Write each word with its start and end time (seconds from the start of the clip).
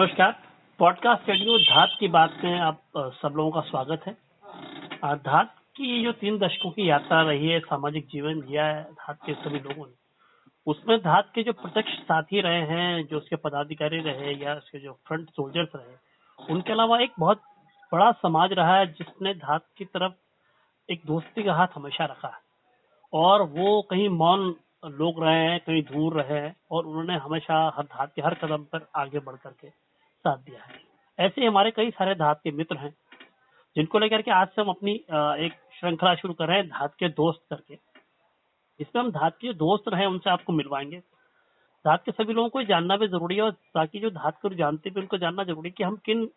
नमस्कार। 0.00 0.34
Podcast 0.78 1.28
radio 1.28 1.56
धात 1.58 1.88
की 2.00 2.08
बात 2.08 2.36
में 2.44 2.60
आप 2.60 2.80
सब 2.96 3.32
लोगों 3.36 3.50
का 3.50 3.60
स्वागत 3.60 4.04
है। 4.06 4.12
धात 5.16 5.54
की 5.76 6.02
जो 6.02 6.12
तीन 6.12 6.38
दशकों 6.38 6.70
की 6.70 6.88
यात्रा 6.90 7.20
रही 7.22 7.48
है, 7.48 7.58
सामाजिक 7.60 8.06
जीवन 8.06 8.40
जिया 8.40 8.64
है 8.66 8.82
धात 8.82 9.18
के 9.26 9.34
सभी 9.34 9.58
लोगों 9.58 9.86
ने, 9.86 9.92
उसमें 10.66 10.98
धात 10.98 11.30
के 11.34 11.42
जो 11.42 11.52
प्रत्यक्ष 11.52 11.98
साथी 11.98 12.40
रहे 12.40 12.62
हैं, 12.62 13.06
जो 13.06 13.16
उसके 13.16 13.36
पदाधिकारी 13.36 13.98
रहे 13.98 14.32
या 14.34 14.54
उसके 14.54 14.78
जो 14.78 14.92
फ्रंट 15.06 15.28
सोल्जर्स 15.30 15.68
रहे, 15.76 15.96
उनके 16.38 16.72
अलावा 16.72 17.00
एक 17.00 17.12
बहुत 17.18 17.42
बड़ा 17.92 18.10
समाज 18.12 18.52
रहा 18.52 18.76
है 18.76 18.86
जिसने 18.92 19.34
धात 19.34 19.66
की 19.76 19.84
तरफ़ 19.84 20.12
एक 20.88 21.02
दोस्ती 21.06 21.42
का 21.42 21.54
हाथ 21.54 21.68
हमेशा 21.74 22.04
रखा 22.04 22.28
है। 22.28 22.40
और 23.12 23.42
वो 23.42 23.80
कहीं 23.82 24.08
मौन 24.08 24.54
लोग 24.84 25.22
रहे 25.22 25.44
हैं, 25.44 25.60
कहीं 25.60 25.82
दूर 25.82 26.20
रहे 26.20 26.40
हैं 26.40 26.56
और 26.70 26.86
उन्होंने 26.86 27.16
हमेशा 27.16 27.56
हर 27.76 27.84
धात 27.84 28.12
के 28.16 28.22
हर 28.22 28.34
कदम 28.34 28.62
पर 28.64 28.86
आगे 28.96 29.18
बढ़ 29.18 29.36
करके 29.36 29.89
साथ 30.20 30.36
दिया 30.38 30.62
है। 30.62 30.78
ऐसे 31.18 31.46
हमारे 31.46 31.70
कई 31.70 31.90
सारे 31.90 32.14
धात 32.16 32.40
के 32.44 32.50
मित्र 32.52 32.76
हैं 32.78 32.94
जिनको 33.76 33.98
लेकर 33.98 34.22
के 34.22 34.30
आज 34.30 34.48
से 34.48 34.60
हम 34.62 34.68
अपनी 34.68 34.92
एक 35.46 35.52
श्रृंखला 35.80 36.14
शुरू 36.14 36.34
कर 36.34 36.48
रहे 36.48 36.56
हैं 36.56 36.66
धात 36.68 36.94
के 36.94 37.08
दोस्त 37.10 37.44
करके। 37.50 37.74
इसमें 38.80 39.02
हम 39.02 39.10
धात 39.12 39.36
के 39.40 39.52
दोस्त 39.54 39.88
रहे 39.88 40.06
उनसे 40.06 40.30
आपको 40.30 40.52
मिलवाएँगे। 40.52 40.98
धात 41.84 42.02
के 42.04 42.12
सभी 42.12 42.32
लोगों 42.32 42.48
को 42.48 42.62
जानना 42.64 42.96
भी 42.96 43.08
ज़रूरी 43.08 43.36
है 43.36 43.42
और 43.42 43.52
ताकि 43.74 44.00
जो 44.00 44.10
धात 44.10 44.38
को 44.42 44.48
जानते 44.54 44.90
भी 44.90 45.00
उनको 45.00 45.18
जानना 45.18 45.44
ज़रूरी 45.44 45.68
है 45.68 45.74
कि 45.76 45.84
हम 45.84 45.96
किन 46.04 46.28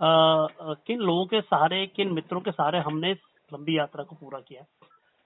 आ, 0.00 0.06
किन 0.86 0.98
लोगों 1.00 1.24
के 1.26 1.40
सहारे 1.40 1.86
किन 1.86 2.12
मित्रों 2.12 2.40
के 2.40 2.50
सहारे 2.50 2.78
हमने 2.78 3.10
इस 3.12 3.18
लंबी 3.50 3.76
यात्रा 3.78 4.04
को 4.04 4.16
पूरा 4.16 4.38
किया 4.40 4.62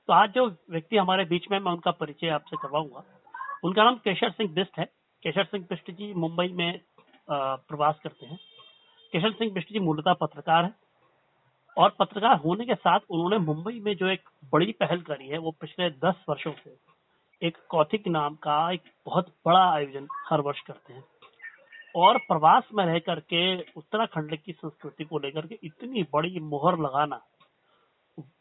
तो 0.09 0.13
आज 0.13 0.31
जो 0.31 0.47
व्यक्ति 0.71 0.97
हमारे 0.97 1.25
बीच 1.25 1.47
में 1.51 1.59
मैं 1.59 1.73
उनका 1.73 1.91
परिचय 1.93 2.29
आपसे 2.29 2.57
करवाऊँगा। 2.57 3.03
उनका 3.65 3.85
नाम 3.85 3.97
केशर 3.99 4.31
सिंह 4.31 4.53
बिस्ट 4.55 4.79
है। 4.79 4.85
केशर 5.23 5.45
सिंह 5.45 5.65
बिस्ट 5.71 5.91
जी 5.91 6.13
मुंबई 6.15 6.49
में 6.53 6.81
प्रवास 7.29 7.99
करते 8.03 8.27
हैं। 8.27 8.39
किशन 9.13 9.31
सिंह 9.31 9.53
बिष्ट 9.53 9.73
जी 9.73 9.79
मूलतः 9.79 10.13
पत्रकार 10.13 10.65
है 10.65 10.75
और 11.77 11.95
पत्रकार 11.99 12.37
होने 12.37 12.65
के 12.65 12.75
साथ 12.75 13.01
उन्होंने 13.11 13.39
मुंबई 13.39 13.81
में 13.81 13.95
जो 13.97 14.07
एक 14.07 14.29
बड़ी 14.53 14.73
पहल 14.73 15.01
करी 15.01 15.29
है, 15.29 15.39
वो 15.39 15.51
पिछले 15.51 15.91
दस 15.91 16.25
वर्षों 16.29 16.53
से 16.55 16.77
एक 17.43 17.57
कौथिक 17.69 18.09
नाम 18.09 18.35
का 18.37 18.71
एक 18.73 18.83
बहुत 19.07 19.29
बड़ा 19.47 19.65
आयोजन 19.71 20.09
हर 20.29 20.41
वर्ष 20.41 20.61
करते 20.61 20.93
हैं। 20.93 21.05
और 21.95 22.19
प्रवास 22.19 22.69
में 22.75 22.85
रह 22.87 22.99
करके 22.99 23.41
उत्तराखंड 23.73 24.37
की 24.37 24.53
संस्कृति 24.53 25.05
को 25.05 25.19
लेकर 25.19 25.47
के 25.47 25.59
इतनी 25.65 26.03
बड़ी 26.13 26.41
मोहर 26.41 26.79
लगाना, 26.79 27.21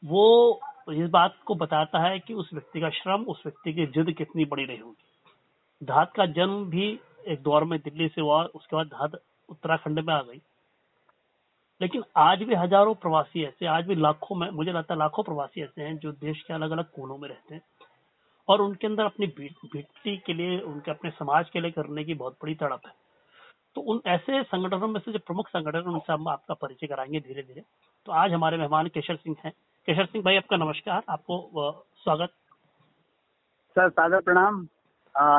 वो 0.06 0.60
इस 0.94 1.10
बात 1.10 1.36
को 1.46 1.56
बताता 1.56 2.00
है 2.00 2.20
कि 2.20 2.34
उस 2.34 2.50
व्यक्ति 2.54 2.82
का 2.82 2.90
श्रम, 2.90 3.24
उस 3.24 3.42
व्यक्ति 3.46 3.74
की 3.74 3.86
जिद 3.88 4.16
कितनी 4.18 4.46
बड़ी 4.46 4.66
रही 4.66 4.78
होगी। 4.78 5.86
धात 5.86 6.14
का 6.14 6.26
जन्म 6.28 6.66
भी 6.66 7.00
एक 7.28 7.42
दौर 7.42 7.64
में 7.64 7.80
दिल्ली 7.80 8.08
से 8.08 8.22
हुआ, 8.22 8.44
उसके 8.46 8.76
बाद 8.76 8.88
धात 8.88 9.22
उत्तराखंड 9.50 10.00
में 10.00 10.14
आ 10.14 10.22
गई। 10.22 10.42
लेकिन 11.82 12.04
आज 12.18 12.44
भी 12.44 12.56
हज़ारों 12.56 12.94
प्रवासी 12.96 13.44
ऐसे 13.44 13.66
आज 13.68 13.86
भी 13.88 13.96
लाखों 13.96 14.36
में, 14.36 14.50
मुझे 14.50 14.72
लगता 14.72 14.94
है 14.94 15.00
लाखों 15.00 15.24
प्रवासी 15.24 15.62
ऐसे 15.62 15.82
हैं 15.82 15.98
जो 15.98 16.12
देश 16.12 16.42
के 16.42 16.54
अलग 16.54 16.72
अलग 16.72 16.90
कोनों 16.92 17.18
में 17.18 17.28
रहते 17.30 17.56
हैं। 17.56 17.62
और 18.48 18.62
उनके 18.62 18.88
अंदर 18.88 19.06
अपनी 19.06 19.28
बेटी 19.30 20.18
के 20.18 20.34
लिए, 20.34 20.60
उनके 20.60 20.92
अपने 20.92 21.12
समाज 21.12 21.50
के 21.50 21.60
लिए 21.60 21.72
करने 21.72 22.04
की 22.04 22.14
बहुत 22.14 22.38
बड़ी 22.44 22.56
तड़प 22.56 22.82
है। 22.88 22.94
तो 23.76 23.82
उन 23.84 24.02
ऐसे 24.08 24.42
संगठनों 24.44 24.88
में 24.88 25.00
से 25.00 25.12
जो 25.12 25.20
प्रमुख 25.20 25.48
संगठन 25.48 25.90
उनसे 25.90 26.14
हम 26.14 26.28
आपका 26.28 26.54
परिचय 26.54 26.88
कराएँगे 26.88 27.20
धीरे 27.20 27.44
धीरे 27.44 27.62
तो 28.08 28.12
आज 28.12 28.34
हमारे 28.34 28.58
मेहमान 28.58 28.88
केशर 28.88 29.16
सिंह 29.16 29.36
हैं। 29.46 29.52
केशर 29.88 30.06
सिंह 30.06 30.24
भाई, 30.24 30.38
आपका 30.38 30.58
नमस्कार, 30.58 31.04
आपको 31.10 31.86
स्वागत। 31.96 32.30
सर 33.76 33.90
सादर 33.90 34.22
प्रणाम। 34.22 34.68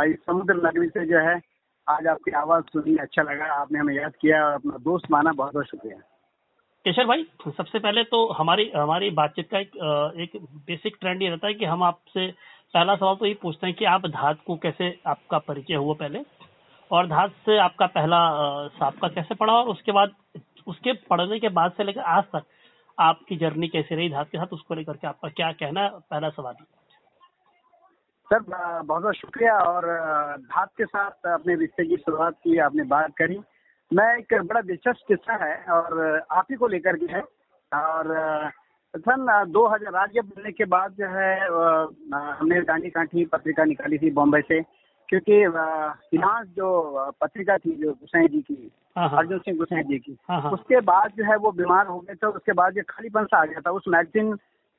इस 0.04 0.24
समुद्र 0.26 0.54
नगरी 0.56 0.88
से 0.88 1.06
जो 1.06 1.18
है 1.18 1.49
आज 1.90 2.06
आपकी 2.06 2.30
आवाज़ 2.36 2.64
सुनी 2.72 2.96
अच्छा 2.98 3.22
लगा, 3.22 3.44
आपने 3.54 3.78
हमें 3.78 3.94
याद 3.94 4.12
किया 4.20 4.44
और 4.46 4.52
अपना 4.52 4.76
दोस्त 4.80 5.10
माना, 5.10 5.32
बहुत 5.32 5.52
बहुत 5.54 5.66
शुक्रिया। 5.66 5.96
केशर 6.84 7.06
भाई, 7.06 7.24
सबसे 7.48 7.78
पहले 7.78 8.02
तो 8.04 8.26
हमारी 8.32 8.70
हमारी 8.76 9.10
बातचीत 9.12 9.48
का 9.50 9.58
एक 9.58 9.76
एक 10.18 10.36
बेसिक 10.66 10.96
ट्रेंड 11.00 11.22
ये 11.22 11.28
रहता 11.28 11.46
है 11.46 11.54
कि 11.54 11.64
हम 11.64 11.82
आपसे 11.82 12.26
पहला 12.74 12.94
सवाल 12.96 13.16
तो 13.16 13.26
ये 13.26 13.34
पूछते 13.42 13.66
हैं 13.66 13.76
कि 13.76 13.84
आप 13.86 14.06
धात 14.08 14.38
को 14.46 14.56
कैसे, 14.56 14.98
आपका 15.06 15.38
परिचय 15.40 15.74
हुआ 15.74 15.94
पहले? 15.94 16.22
और 16.90 17.06
धात 17.06 17.32
से 17.46 17.58
आपका 17.58 17.86
पहला 17.88 18.18
साहब 18.68 18.94
का 18.94 19.08
कैसे 19.10 19.34
पढ़ा 19.34 19.52
और 19.52 19.68
उसके 19.68 19.92
बाद, 19.92 20.14
उसके 20.66 20.92
पढ़ने 21.10 21.38
के 21.40 21.48
बाद 21.50 21.72
से 21.72 21.84
लेकर 21.84 22.00
आज 22.00 22.24
तक 22.26 22.44
आपकी 22.98 23.36
जर्नी 23.36 23.68
कैसे 23.68 23.94
रही 23.94 24.08
धात 24.08 24.28
के 24.32 24.38
साथ, 24.38 24.52
उसको 24.52 24.74
लेकर 24.74 24.92
के 24.92 25.06
आपका 25.06 25.28
क्या 25.30 25.50
कहना 25.54 25.88
पहला 26.10 26.28
सवाल। 26.30 26.54
सर 28.30 28.38
बहुत 28.38 29.02
बहुत 29.02 29.14
शुक्रिया 29.16 29.56
और 29.58 29.86
धात 30.40 30.68
के 30.78 30.84
साथ 30.84 31.26
अपने 31.26 31.54
रिश्ते 31.54 31.84
की 31.84 31.96
शुरुआत 31.96 32.34
की 32.44 32.58
आपने 32.66 32.82
बात 32.92 33.12
करी। 33.18 33.38
मैं 33.90 34.06
एक 34.18 34.34
बड़ा 34.42 34.60
दिलचस्प 34.60 35.06
किस्सा 35.08 35.44
है 35.44 35.54
और 35.72 36.22
आप 36.30 36.46
ही 36.50 36.56
को 36.56 36.66
लेकर 36.66 36.96
के 36.96 37.06
है। 37.12 37.22
और 37.72 38.50
सन 38.94 39.26
2000 39.50 39.92
राज्य 39.94 40.20
बनने 40.20 40.52
के 40.52 40.64
बाद 40.64 40.94
जो 40.98 41.06
है 41.06 41.32
हमने 42.38 42.60
दांडी 42.60 42.90
कांठी 42.90 43.24
पत्रिका 43.32 43.64
निकाली 43.64 43.98
थी 43.98 44.10
बॉम्बे 44.10 44.40
से 44.40 44.60
क्योंकि 45.08 45.40
इतिहास 45.42 46.46
जो 46.56 46.70
पत्रिका 47.20 47.56
थी 47.58 47.74
जो 47.76 47.92
गुसाई 47.92 48.28
जी 48.28 48.40
की 48.40 48.70
हाँ, 48.96 49.08
हाँ। 49.08 49.18
अर्जुन 49.18 49.38
सिंह 49.38 49.58
गुसाई 49.58 49.82
जी 49.82 49.98
की 49.98 50.16
हाँ, 50.30 50.50
उसके 50.50 50.80
बाद 50.80 51.12
जो 51.18 51.24
है 51.24 51.36
वो 51.36 51.50
बीमार 51.52 51.86
हो 51.86 51.98
गए 51.98 52.14
थे 52.14 52.26
उसके 52.26 52.52
बाद 52.52 52.74
जो 52.74 52.82
खालीपन 52.88 53.24
सा 53.24 53.40
आ 53.40 53.44
गया 53.44 53.60
था। 53.60 53.70
उस 53.70 53.84
मैगजीन 53.88 54.34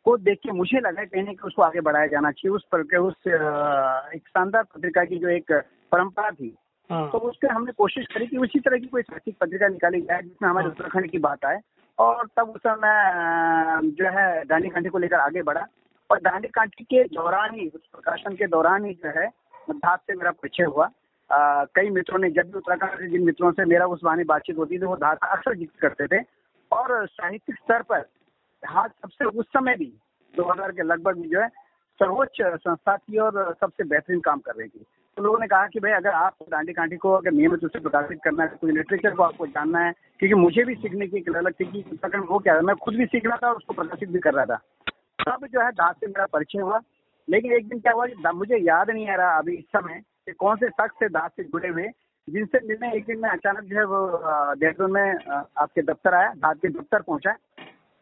को 0.06 0.16
देख 0.17 0.39
के 0.44 0.51
मुझे 0.51 0.79
लगा 0.79 1.03
कहने 1.03 1.34
कि 1.34 1.47
उसको 1.47 1.62
आगे 1.62 1.81
बढ़ाया 1.81 2.07
जाना 2.07 2.31
चाहिए। 2.31 2.56
उस 2.56 2.66
पर 2.72 2.97
उस 2.97 3.28
एक 3.28 4.28
शानदार 4.28 4.63
पत्रिका 4.63 5.03
की 5.06 5.17
जो 5.19 5.29
एक 5.29 5.51
परंपरा 5.91 6.29
थी। 6.31 6.50
तो 6.89 7.17
उस 7.19 7.38
पर 7.41 7.51
हमने 7.51 7.72
कोशिश 7.72 8.06
करी 8.13 8.28
कि 8.28 8.38
उसी 8.38 8.59
तरह 8.59 8.78
की 8.78 8.88
कोई 8.88 9.01
साहित्यिक 9.01 9.35
पत्रिका 9.41 9.67
निकाली 9.67 10.01
जाए 10.01 10.22
जिसमें 10.22 10.50
हमारे 10.50 10.67
उत्तराखंड 10.67 11.09
की 11.11 11.17
बात 11.19 11.45
आए। 11.45 11.59
और 12.00 12.28
तब 12.38 12.50
उस 12.50 12.61
समय 12.61 13.91
जो 13.97 14.09
है 14.17 14.44
दांडी 14.45 14.69
कांठी 14.69 14.90
को 14.90 14.97
लेकर 14.97 15.19
आगे 15.19 15.41
बढ़ा। 15.44 15.66
और 16.09 16.19
दांडी 16.19 16.47
कांठी 16.47 16.84
के 16.84 17.03
दौरान 17.16 17.53
ही 17.56 17.67
उस 17.67 17.81
प्रकाशन 17.91 18.35
के 18.35 18.47
दौरान 18.47 18.85
ही 18.85 18.94
जो 18.94 19.09
है 19.19 19.28
धात 19.69 20.00
से 20.00 20.16
मेरा 20.16 20.31
परिचय 20.31 20.63
हुआ। 20.63 20.90
आ, 21.29 21.63
कई 21.75 21.90
मित्रों 21.90 22.19
ने 22.19 22.29
जब 22.29 22.51
भी 22.51 22.57
उत्तराखंड 22.57 23.00
से 23.00 23.09
जिन 23.09 23.23
मित्रों 23.25 23.51
से 23.51 23.66
मेरा 23.66 23.85
उस 23.88 24.00
वानी 24.03 24.23
बातचीत 24.23 24.57
होती 24.57 24.79
थी 24.79 24.85
वो 24.85 24.95
धात 24.95 25.17
अक्सर 25.23 25.56
ज़िक्र 25.57 25.88
करते 25.88 26.07
थे। 26.07 26.23
और 26.72 27.06
साहित्यिक 27.07 27.57
स्तर 27.57 27.81
पर 27.81 28.06
धात 28.63 28.91
सबसे 28.91 29.25
उस 29.25 29.45
समय 29.47 29.75
भी 29.75 29.94
2000 30.33 30.72
के 30.72 30.83
लगभग 30.83 31.22
जो 31.25 31.41
है, 31.41 31.47
सर्वोच्च 31.99 32.41
संस्था 32.41 32.95
थी 32.97 33.17
और 33.17 33.55
सबसे 33.61 33.83
बेहतरीन 33.83 34.19
काम 34.19 34.39
कर 34.39 34.55
रही 34.55 34.67
थी। 34.67 34.85
तो 35.17 35.23
लोगों 35.23 35.39
ने 35.39 35.47
कहा 35.47 35.67
कि 35.67 35.79
भाई, 35.79 35.91
अगर 35.91 36.09
आप 36.09 36.35
दांडी 36.51 36.73
कांटी 36.73 36.97
को 36.97 37.11
अगर 37.13 37.31
नियमित 37.31 37.63
रूप 37.63 37.72
से 37.72 37.79
प्रकाशित 37.79 38.19
करना 38.23 38.44
है 38.44 38.57
कोई 38.61 38.72
लिटरेचर 38.72 39.16
को 39.16 39.23
आपको 39.23 39.47
जानना 39.47 39.79
है, 39.79 39.91
क्योंकि 40.19 40.33
मुझे 40.33 40.63
भी 40.63 40.75
सीखने 40.75 41.07
की 41.07 41.23
अलग 41.35 41.53
थी 41.53 41.66
कि 41.66 41.83
उत्तराखंड 41.91 42.29
वो 42.29 42.39
क्या 42.39 42.53
है। 42.53 42.61
मैं 42.61 42.75
खुद 42.75 42.95
भी 42.95 43.05
सीख 43.05 43.25
रहा 43.25 43.38
था 43.38 43.49
और 43.49 43.55
उसको 43.55 43.73
प्रकाशित 43.73 44.09
भी 44.09 44.19
कर 44.19 44.33
रहा 44.33 44.45
था। 44.45 44.55
तब 45.19 45.47
जो 45.47 45.61
है, 45.61 45.72
दास 45.72 45.95
से 45.99 46.07
मेरा 46.07 46.25
परिचय 46.25 46.59
हुआ, 46.59 46.79
लेकिन 47.28 47.53
एक 47.53 47.67
दिन 47.69 47.79
क्या 47.79 47.93
हुआ 47.93 48.05
कि 48.05 48.31
मुझे 48.35 48.57
याद 48.57 48.89
नहीं 48.89 49.09
आ 49.09 49.16
रहा 49.16 49.38
अभी 49.38 49.55
इस 49.55 49.66
समय 49.66 50.01
कि 50.25 50.31
कौन 50.31 50.55
से 50.55 50.69
शख्स 50.69 50.95
से 50.99 51.09
दास 51.09 51.31
से 51.35 51.43
जुड़े 51.43 51.69
हुए, 51.69 51.88
जिनसे 52.28 52.59
मिलने 52.67 52.91
एक 52.93 53.05
दिन 53.05 53.19
में 53.19 53.29
अचानक 53.29 53.63
जो 53.63 53.78
है 53.78 53.83
वो 53.85 53.99
देहरादून 54.55 54.91
में 54.91 55.16
आपके 55.57 55.81
दफ्तर 55.81 56.13
आया, 56.13 56.33
दास 56.33 56.57
के 56.61 56.67
दफ्तर 56.69 57.01
पहुँचा। 57.01 57.31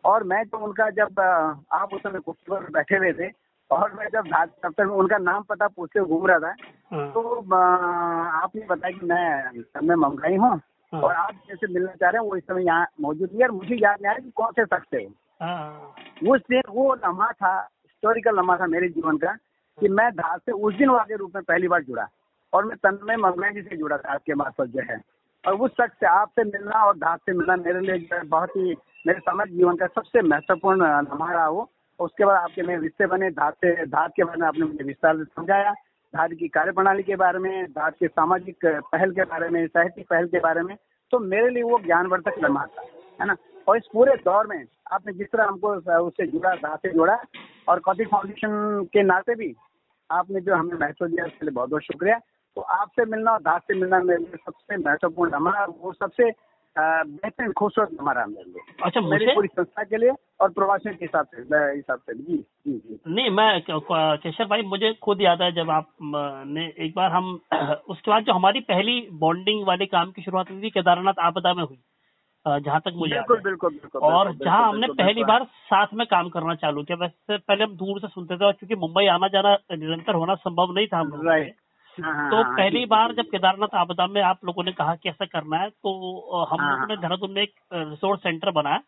और 0.03 0.23
मैं 0.23 0.45
तो 0.45 0.57
उनका 0.57 0.89
जब 0.89 1.19
आप 1.19 1.93
उस 1.93 2.01
समय 2.01 2.19
कुर्सी 2.19 2.51
पर 2.51 2.69
बैठे 2.71 2.97
हुए 2.97 3.13
थे 3.13 3.29
और 3.71 3.93
मैं 3.93 4.07
जब 4.13 4.27
दफ्तर 4.63 4.85
में 4.85 4.93
उनका 4.93 5.17
नाम 5.17 5.43
पता 5.43 5.67
पूछते 5.67 5.99
घूम 5.99 6.25
रहा 6.27 6.39
था 6.39 6.53
हाँ। 6.91 7.11
तो 7.11 7.21
आपने 7.53 8.65
बताया 8.69 8.97
कि 8.97 9.05
मैं 9.05 9.87
मैं 9.87 9.95
मंगाई 9.97 10.35
हूँ 10.35 10.49
हाँ। 10.93 11.01
और 11.01 11.13
आप 11.13 11.33
जैसे 11.49 11.67
मिलना 11.67 11.91
चाह 11.91 12.09
रहे 12.09 12.21
हैं 12.21 12.29
वो 12.29 12.35
इस 12.35 12.43
समय 12.43 12.65
यहाँ 12.65 12.87
मौजूद 13.01 13.37
है 13.41 13.47
मुझे 13.49 13.75
याद 13.75 14.01
नहीं 14.01 14.09
आ 14.09 14.13
रहा 14.13 14.23
कि 14.23 14.31
कौन 14.31 14.51
से 14.51 14.65
शख्स 14.65 14.87
थे 14.93 15.03
हाँ। 15.41 15.95
उस 16.27 16.41
दिन 16.49 16.61
वो 16.69 16.93
लम्हा 16.95 17.31
था 17.33 17.53
हिस्टोरिकल 17.59 18.35
लम्हा 18.35 18.57
था 18.57 18.67
मेरे 18.67 18.87
जीवन 18.89 19.17
का 19.17 19.35
कि 19.77 19.87
मैं 19.89 20.09
धात 20.11 20.41
से 20.41 20.51
उस 20.51 20.75
दिन 20.75 20.89
वाके 20.89 21.15
रूप 21.15 21.35
में 21.35 21.43
पहली 21.43 21.67
बार 21.67 21.83
जुड़ा 21.83 22.07
और 22.53 22.65
मैं 22.65 22.77
तन 22.77 22.99
में 23.03 23.15
मंगला 23.17 23.49
जी 23.49 23.61
से 23.61 23.77
जुड़ा 23.77 23.97
था 23.97 24.13
आपके 24.13 24.33
मार्फत 24.33 24.67
जो 24.67 24.81
है 24.89 24.97
और 25.43 25.55
उस 25.55 25.71
शख्स 25.71 25.99
से 25.99 26.05
आपसे 26.07 26.43
मिलना 26.43 26.83
और 26.85 26.97
धात 26.97 27.19
से 27.19 27.33
मिलना 27.33 27.55
मेरे 27.57 27.79
लिए 27.81 28.21
बहुत 28.23 28.49
ही, 28.49 28.75
मेरे 29.05 29.19
समझ 29.19 29.47
जीवन 29.49 29.75
का 29.75 29.87
सबसे 29.87 30.21
महत्वपूर्ण 30.23 30.87
लम्हा 31.03 31.31
रहा 31.33 31.47
वो। 31.49 31.69
उसके 31.99 32.25
बाद 32.25 32.35
आपके 32.37 32.61
मेरे 32.61 32.81
रिश्ते 32.81 33.05
बने 33.07 33.29
धात 33.31 33.53
से 33.55 33.85
धात 33.87 34.11
के 34.15 34.23
बारे 34.23 34.41
में 34.41 34.47
आपने 34.47 34.65
मुझे 34.65 34.83
विस्तार 34.83 35.17
से 35.17 35.23
समझाया। 35.25 35.71
धात 36.13 36.31
की 36.39 36.47
कार्य 36.47 36.71
प्रणाली 36.71 37.03
के 37.03 37.15
बारे 37.15 37.39
में 37.39 37.65
धात 37.65 37.95
के 37.99 38.07
सामाजिक 38.07 38.65
पहल 38.65 39.11
के 39.11 39.23
बारे 39.23 39.49
में, 39.49 39.65
साहित्यिक 39.67 40.07
पहल 40.09 40.27
के 40.27 40.39
बारे 40.39 40.61
में 40.61 40.75
तो 41.13 41.19
मेरे 41.21 41.49
लिए 41.49 41.63
वो 41.63 41.79
ज्ञानवर्धक 41.79 42.39
लम्हा 42.43 42.65
था, 42.65 42.81
है 43.19 43.27
ना? 43.27 43.35
और 43.67 43.77
इस 43.77 43.87
पूरे 43.93 44.15
दौर 44.25 44.47
में 44.47 44.63
आपने 44.91 45.13
जिस 45.13 45.27
तरह 45.27 45.45
हमको 45.45 45.73
उससे 45.99 46.27
जुड़ा 46.27 46.53
धात 46.55 46.79
से 46.79 46.89
जोड़ा, 46.89 47.17
और 47.67 47.79
कौतिक 47.79 48.07
फाउंडेशन 48.07 48.87
के 48.93 49.03
नाते 49.03 49.35
भी 49.35 49.53
आपने 50.09 50.41
जो 50.41 50.55
हमें 50.55 50.77
महत्व 50.77 51.07
दिया, 51.07 51.25
उसके 51.25 51.45
लिए 51.45 51.53
बहुत 51.53 51.69
बहुत 51.69 51.83
शुक्रिया। 51.83 52.19
तो 52.55 52.61
आपसे 52.61 53.05
मिलना 53.05 53.31
और 53.31 53.39
दास 53.39 53.61
से 53.61 53.73
मिलना 53.73 53.99
मेरे 53.99 54.19
लिए 54.19 54.37
सबसे 54.37 54.77
महत्वपूर्ण 54.77 55.33
हमारा 55.33 55.65
वो 55.65 55.93
सबसे 55.93 56.31
बेहतरीन 56.75 57.51
खूबसूरत 57.51 57.89
हमारा 57.99 58.25
मेरे 58.25 58.49
लिए 58.49 58.73
अच्छा 58.83 59.01
मेरी 59.01 59.25
पूरी 59.25 59.47
संस्था 59.47 59.83
के 59.83 59.97
लिए 59.97 60.11
और 60.39 60.49
प्रवासियों 60.49 60.95
के 60.95 61.05
हिसाब 61.05 61.25
से 61.25 61.41
हिसाब 61.75 61.99
से 61.99 62.13
जी 62.13 62.37
जी 62.37 62.73
जी 62.73 62.99
नहीं 63.07 63.29
मैं 63.29 63.61
केशर 63.69 64.45
भाई 64.45 64.61
मुझे 64.61 64.93
खुद 64.93 65.21
याद 65.21 65.41
है 65.41 65.51
जब 65.51 65.69
आप 65.69 65.87
ने 66.47 66.73
एक 66.85 66.93
बार 66.95 67.11
हम 67.11 67.39
उसके 67.89 68.11
बाद 68.11 68.23
जो 68.23 68.33
हमारी 68.33 68.59
पहली 68.59 69.07
बॉन्डिंग 69.11 69.67
वाले 69.67 69.85
काम 69.85 70.11
की 70.11 70.21
शुरुआत 70.21 70.51
हुई 70.51 70.61
थी 70.61 70.69
केदारनाथ 70.69 71.19
आपदा 71.19 71.53
में 71.53 71.63
हुई 71.63 71.79
जहाँ 72.45 72.79
तक 72.79 72.93
मुझे 72.95 73.15
बिल्कुल 73.15 73.39
बिल्कुल 73.39 73.69
बिल्कुल 73.69 74.01
और 74.01 74.33
जहाँ 74.33 74.69
हमने 74.69 74.87
पहली। 74.87 75.23
बार 75.23 75.43
साथ 75.43 75.87
में 75.93 76.07
काम 76.07 76.29
करना 76.29 76.55
चालू 76.55 76.83
किया 76.83 76.97
वैसे 76.97 77.37
पहले 77.37 77.63
हम 77.63 77.75
दूर 77.75 77.99
से 77.99 78.07
सुनते 78.07 78.37
थे 78.37 78.45
और 78.45 78.53
क्योंकि 78.53 78.75
मुंबई 78.75 79.05
आना 79.05 79.27
जाना 79.27 79.57
निरंतर 79.71 80.15
होना 80.15 80.35
संभव 80.35 80.71
नहीं 80.71 80.87
था 80.87 80.99
हम। 80.99 81.21
राइट 81.27 81.55
हाँ, 81.97 82.13
हाँ, 82.13 82.29
तो 82.31 82.37
हाँ, 82.37 82.53
पहली 82.57 82.85
बार 82.85 83.13
जब 83.13 83.23
केदारनाथ 83.23 83.75
आपदा 83.75 84.07
में 84.07 84.21
आप 84.21 84.39
लोगों 84.45 84.63
ने 84.63 84.71
कहा 84.71 84.95
कि 84.95 85.09
ऐसा 85.09 85.25
करना 85.25 85.57
है 85.57 85.69
तो 85.69 86.45
हम 86.45 86.61
हाँ, 86.61 86.71
लोगों 86.71 86.87
ने 86.87 86.93
हाँ। 86.93 87.01
देहरादून 87.01 87.31
में 87.31 87.41
एक 87.41 87.53
रिसोर्स 87.73 88.19
सेंटर 88.19 88.51
बनाया 88.51 88.79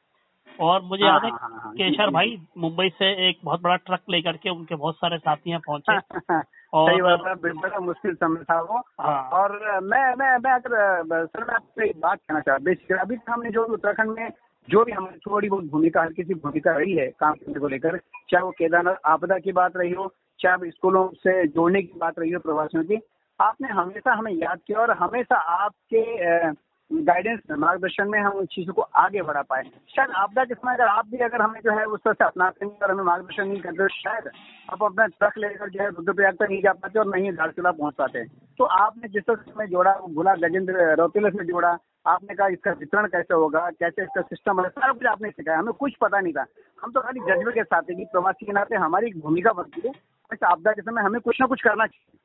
और 0.59 0.81
मुझे 0.81 1.03
हाँ, 1.03 1.11
याद 1.13 1.23
है 1.23 1.31
हाँ, 1.31 1.39
हाँ, 1.41 1.59
हाँ, 1.63 1.73
केशर 1.73 2.09
भाई 2.09 2.37
मुंबई 2.57 2.89
से 2.89 3.29
एक 3.29 3.39
बहुत 3.43 3.61
बड़ा 3.61 3.75
ट्रक 3.75 4.01
लेकर 4.09 4.37
के 4.37 4.49
उनके 4.49 4.75
बहुत 4.75 4.95
सारे 4.95 5.17
साथी 5.17 5.49
यहाँ 5.49 5.61
पहुँचे 5.67 5.99
सही 6.75 7.01
और 7.01 7.17
बात 7.17 7.45
है 7.45 7.53
बड़ा 7.53 7.79
मुश्किल 7.79 8.15
समय 8.15 8.43
था 8.43 8.61
वो। 8.61 8.77
हाँ। 9.01 9.29
और 9.29 9.79
मैं 9.83 10.15
मैं 10.15 10.37
मैं 10.37 10.51
अगर 10.51 11.25
सर 11.25 11.43
मैं 11.43 11.55
आपसे 11.55 11.89
एक 11.89 11.99
बात 11.99 12.17
कहना 12.17 12.39
चाहता 12.39 12.63
बेसिकली 12.63 12.97
अभी 12.97 13.15
हमने 13.29 13.49
जो 13.49 13.63
उत्तराखंड 13.63 14.19
में 14.19 14.29
जो 14.69 14.83
भी 14.85 14.91
हमारी 14.91 15.19
थोड़ी 15.19 15.49
बहुत 15.49 15.65
भूमिका 15.65 16.01
हल्की 16.01 16.23
सी 16.23 16.33
भूमिका 16.33 16.71
रही 16.77 16.93
है 16.93 17.07
काम 17.19 17.33
करने 17.33 17.59
को 17.59 17.67
लेकर 17.67 17.97
चाहे 17.97 18.43
वो 18.43 18.51
केदारनाथ 18.51 18.95
आपदा 19.05 19.37
की 19.37 19.51
बात 19.51 19.77
रही 19.77 19.91
हो 19.91 20.13
वो 20.45 20.71
स्कूलों 20.71 21.07
से 21.07 21.47
जोड़ने 21.47 21.81
की 21.81 21.99
बात 21.99 22.19
रही 22.19 22.31
है 22.31 22.37
प्रवासियों 22.37 22.83
की, 22.83 22.99
आपने 23.39 23.67
हमेशा 23.67 24.13
हमें 24.13 24.33
याद 24.33 24.59
किया 24.67 24.79
और 24.79 24.91
हमेशा 24.91 25.35
आपके 25.35 26.49
गाइडेंस 26.91 27.39
मार्गदर्शन 27.51 28.07
में 28.07 28.19
हम 28.19 28.31
उन 28.31 28.45
चीज़ों 28.45 28.73
को 28.73 28.81
आगे 28.81 29.21
बढ़ा 29.21 29.41
पाए। 29.41 29.63
शायद 29.89 30.09
आपदा 30.17 30.43
के 30.45 30.53
समय 30.53 30.73
अगर 30.73 30.87
आप 30.87 31.05
भी, 31.07 31.17
अगर 31.17 31.41
हमें 31.41 31.59
जो 31.61 31.77
है 31.77 31.85
उस 31.85 31.99
तरह 31.99 32.13
से 32.13 32.25
अपनाते 32.25 32.65
नहीं 32.65 32.77
और 32.77 32.91
हमें 32.91 33.03
मार्गदर्शन 33.03 33.47
नहीं 33.47 33.61
करते 33.61 33.77
तो 33.77 33.87
शायद 33.89 34.29
आप 34.69 34.83
अपना 34.83 35.05
ट्रक 35.07 35.37
लेकर 35.37 35.69
जो 35.69 35.81
है 35.83 35.89
रुद्रप्रयाग 35.89 36.35
तक 36.35 36.47
नहीं 36.49 36.61
जा 36.61 36.73
पाते 36.73 36.99
और 36.99 37.07
नहीं 37.07 37.31
धारचूला 37.33 37.71
पहुँच 37.71 37.93
पाते। 37.93 38.23
तो 38.59 38.63
आपने 38.63 39.07
जिस 39.07 39.23
तरह 39.23 39.35
से 39.35 39.67
जोड़ा, 39.67 39.91
वो 39.91 40.07
भुला 40.07 40.33
गजेंद्र 40.35 40.95
रौतेला 40.95 41.29
से 41.29 41.45
जोड़ा, 41.45 41.77
आपने 42.07 42.35
कहा 42.35 42.47
इसका 42.47 42.71
वितरण 42.71 43.07
कैसे 43.07 43.33
होगा, 43.33 43.69
कैसे 43.69 44.03
इसका 44.03 44.21
सिस्टम 44.21 44.61
है 44.61 44.69
सारा 44.69 44.93
कुछ 44.93 45.05
आपने 45.07 45.29
सिखाया 45.29 45.59
हमें 45.59 45.73
कुछ 45.73 45.95
पता 46.01 46.19
नहीं 46.19 46.33
था। 46.33 46.45
हम 46.83 46.91
तो 46.91 47.01
खाली 47.01 47.19
जज्बे 47.19 47.51
के 47.51 47.63
साथ 47.63 47.89
है 47.89 47.95
कि 47.95 48.05
प्रवासी 48.11 48.45
के 48.45 48.51
नाते 48.51 48.75
हमारी 48.75 49.07
एक 49.07 49.19
भूमिका 49.21 49.53
बनती 49.53 49.81
है। 49.85 49.93
इस 50.31 50.43
आपदा 50.43 50.71
के 50.71 50.81
समय 50.81 51.01
हमें 51.01 51.21
कुछ 51.21 51.37
ना 51.41 51.47
कुछ 51.47 51.61
करना 51.61 51.85
चाहिए। 51.85 52.17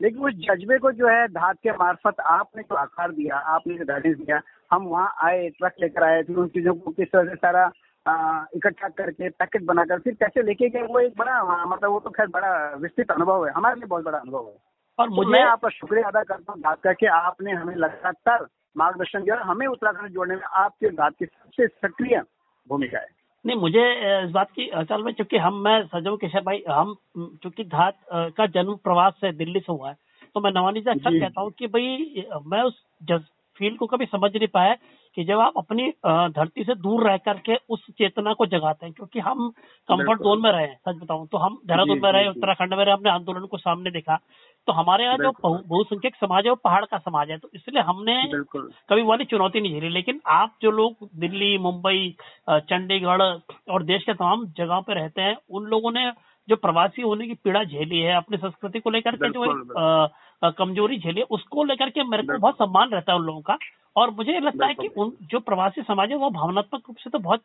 लेकिन 0.00 0.24
उस 0.24 0.34
जज्बे 0.40 0.78
को 0.78 0.92
जो 0.92 1.08
है 1.08 1.26
धात 1.28 1.56
के 1.62 1.72
मार्फत 1.74 2.20
आपने 2.30 2.62
जो 2.62 2.74
आकार 2.76 3.12
दिया 3.12 3.36
आपने 3.54 3.74
जो 3.74 3.84
गाइडेंस 3.84 4.16
दिया 4.16 4.40
हम 4.70 4.86
वहाँ 4.86 5.14
आए 5.24 5.48
ट्रक 5.48 5.74
लेकर 5.80 6.02
आए 6.02 6.22
फिर 6.22 6.36
उन 6.36 6.48
चीज़ों 6.48 6.74
को 6.74 6.90
किस 6.90 7.08
तरह 7.08 7.30
से 7.30 7.36
सारा 7.36 7.66
इकट्ठा 8.56 8.88
करके 8.88 9.28
पैकेट 9.30 9.62
बनाकर 9.64 9.98
फिर 9.98 10.14
कैसे 10.14 10.42
लेके 10.42 10.68
गए 10.68 10.82
वो 10.82 11.00
एक 11.00 11.14
बड़ा 11.18 11.64
मतलब 11.66 11.90
वो 11.90 12.00
तो 12.00 12.10
खैर 12.10 12.26
बड़ा 12.28 12.50
विस्तृत 12.76 13.10
अनुभव 13.10 13.46
है 13.46 13.52
हमारे 13.52 13.80
लिए 13.80 13.86
बहुत 13.86 14.04
बड़ा 14.04 14.18
अनुभव 14.18 14.46
है। 14.46 14.54
और 14.98 15.08
तो 15.08 15.14
मुझे 15.14 15.30
मैं 15.30 15.42
आपका 15.42 15.68
शुक्रिया 15.70 16.08
अदा 16.08 16.22
करता 16.24 16.52
हूँ 16.52 16.60
बात 16.62 16.80
करके 16.82 17.06
आपने 17.16 17.52
हमें 17.52 17.74
लगातार 17.76 18.46
मार्गदर्शन 18.76 19.22
दिया 19.22 19.40
हमें 19.44 19.66
उत्तराखंड 19.66 20.12
जोड़ने 20.12 20.34
में 20.34 20.42
आपके 20.56 20.90
बात 20.96 21.14
की 21.18 21.26
सबसे 21.26 21.66
सक्रिय 21.66 22.22
भूमिका 22.66 22.98
है। 22.98 23.15
नहीं 23.44 23.56
मुझे 23.56 23.82
इस 24.24 24.30
बात 24.30 24.50
की 24.50 24.68
असल 24.68 25.02
में 25.02 25.12
चूँकि 25.12 25.36
हम 25.36 25.54
मैं 25.54 25.82
सजो 25.86 26.16
केशर 26.16 26.40
भाई 26.40 26.62
हम 26.68 26.94
चूँकि 27.42 27.64
धात 27.64 27.96
का 28.12 28.46
जन्म 28.46 28.74
प्रवास 28.74 29.12
से 29.20 29.32
दिल्ली 29.32 29.60
से 29.60 29.72
हुआ 29.72 29.88
है 29.88 29.96
तो 30.34 30.40
मैं 30.40 30.50
नवानी 30.50 30.80
से 30.80 30.90
अक्सर 30.90 31.20
कहता 31.20 31.40
हूँ 31.40 31.50
कि 31.50 31.66
भाई 31.66 32.24
मैं 32.46 32.62
उस 32.62 32.82
जज 33.02 33.24
फील 33.56 33.76
को 33.76 33.86
कभी 33.86 34.06
समझ 34.06 34.30
नहीं 34.36 34.48
पाया 34.48 34.74
कि 35.16 35.24
जब 35.24 35.38
आप 35.38 35.52
अपनी 35.56 35.88
धरती 36.06 36.64
से 36.64 36.74
दूर 36.74 37.06
रह 37.08 37.16
करके 37.16 37.56
उस 37.68 37.86
चेतना 37.98 38.32
को 38.32 38.46
जगाते 38.46 38.86
हैं 38.86 38.94
क्योंकि 38.94 39.20
हम 39.20 39.48
कंफर्ट 39.88 40.18
जोन 40.18 40.42
में 40.42 40.50
रहे 40.52 40.66
हैं 40.66 40.78
सच 40.88 41.02
बताऊँ 41.02 41.26
तो 41.26 41.38
हम 41.38 41.58
देहरादून 41.66 42.00
में 42.02 42.12
रहे। 42.12 42.28
उत्तराखंड 42.28 42.74
में 42.74 42.84
रहे 42.84 42.94
हमने 42.94 43.10
आंदोलन 43.10 43.46
को 43.46 43.56
सामने 43.56 43.90
देखा 43.90 44.18
तो 44.66 44.72
हमारे 44.72 45.04
यहाँ 45.04 45.16
जो 45.18 45.30
बहुसंख्यक 45.42 46.14
समाज 46.14 46.44
है 46.44 46.50
वो 46.50 46.56
पहाड़ 46.56 46.84
का 46.84 46.98
समाज 46.98 47.30
है 47.30 47.38
तो 47.38 47.50
इसलिए 47.54 47.82
हमने 47.82 48.14
कभी 48.56 49.02
वाली 49.02 49.24
चुनौती 49.24 49.60
नहीं 49.60 49.72
झेली 49.72 49.88
लेकिन 49.88 50.20
आप 50.26 50.56
जो 50.62 50.70
लोग 50.70 51.08
दिल्ली 51.16 51.56
मुंबई 51.58 52.16
चंडीगढ़ 52.50 53.22
और 53.72 53.82
देश 53.82 54.02
के 54.02 54.14
तमाम 54.14 54.46
जगहों 54.56 54.80
पर 54.82 54.94
रहते 54.94 55.22
हैं 55.22 55.36
उन 55.50 55.66
लोगों 55.66 55.92
ने 55.92 56.10
जो 56.48 56.56
प्रवासी 56.56 57.02
होने 57.02 57.26
की 57.26 57.34
पीड़ा 57.44 57.62
झेली 57.64 57.98
है 57.98 58.14
अपनी 58.16 58.36
संस्कृति 58.36 58.80
को 58.80 58.90
लेकर 58.90 59.16
के 59.16 59.30
जो 59.30 59.44
एक 59.44 60.54
कमज़ोरी 60.58 60.98
झेली 60.98 61.20
है 61.20 61.26
उसको 61.30 61.64
लेकर 61.64 61.90
के 61.90 62.04
मेरे 62.04 62.22
को 62.22 62.38
बहुत 62.38 62.54
सम्मान 62.56 62.90
रहता 62.90 63.12
है 63.12 63.18
उन 63.18 63.24
लोगों 63.24 63.40
का। 63.42 63.56
और 63.96 64.10
मुझे 64.10 64.38
लगता 64.40 64.66
है 64.66 64.74
कि 64.74 64.88
उन 64.96 65.12
जो 65.22 65.40
प्रवासी 65.40 65.82
समाज 65.82 66.10
है 66.10 66.16
वो 66.16 66.30
भावनात्मक 66.30 66.82
रूप 66.88 66.96
से 66.96 67.10
तो 67.10 67.18
बहुत 67.20 67.42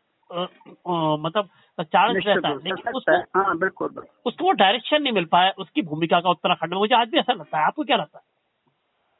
मतलब 1.20 1.48
चार्ज 1.84 2.26
रहता 2.26 2.48
है 2.48 2.56
लेकिन 2.56 2.92
उसको 2.92 3.16
हाँ 3.38 3.56
बिल्कुल 3.58 4.02
उसको 4.26 4.44
वो 4.44 4.52
डायरेक्शन 4.54 5.02
नहीं 5.02 5.12
मिल 5.12 5.24
पाया 5.32 5.52
उसकी 5.58 5.82
भूमिका 5.84 6.20
का 6.20 6.30
उत्तराखंड 6.30 6.72
में। 6.72 6.78
मुझे 6.78 6.94
आज 6.94 7.08
भी 7.08 7.18
ऐसा 7.18 7.32
लगता 7.32 7.58
है। 7.58 7.64
आपको 7.64 7.84
क्या 7.84 7.96
लगता 7.96 8.18
है? 8.18 8.24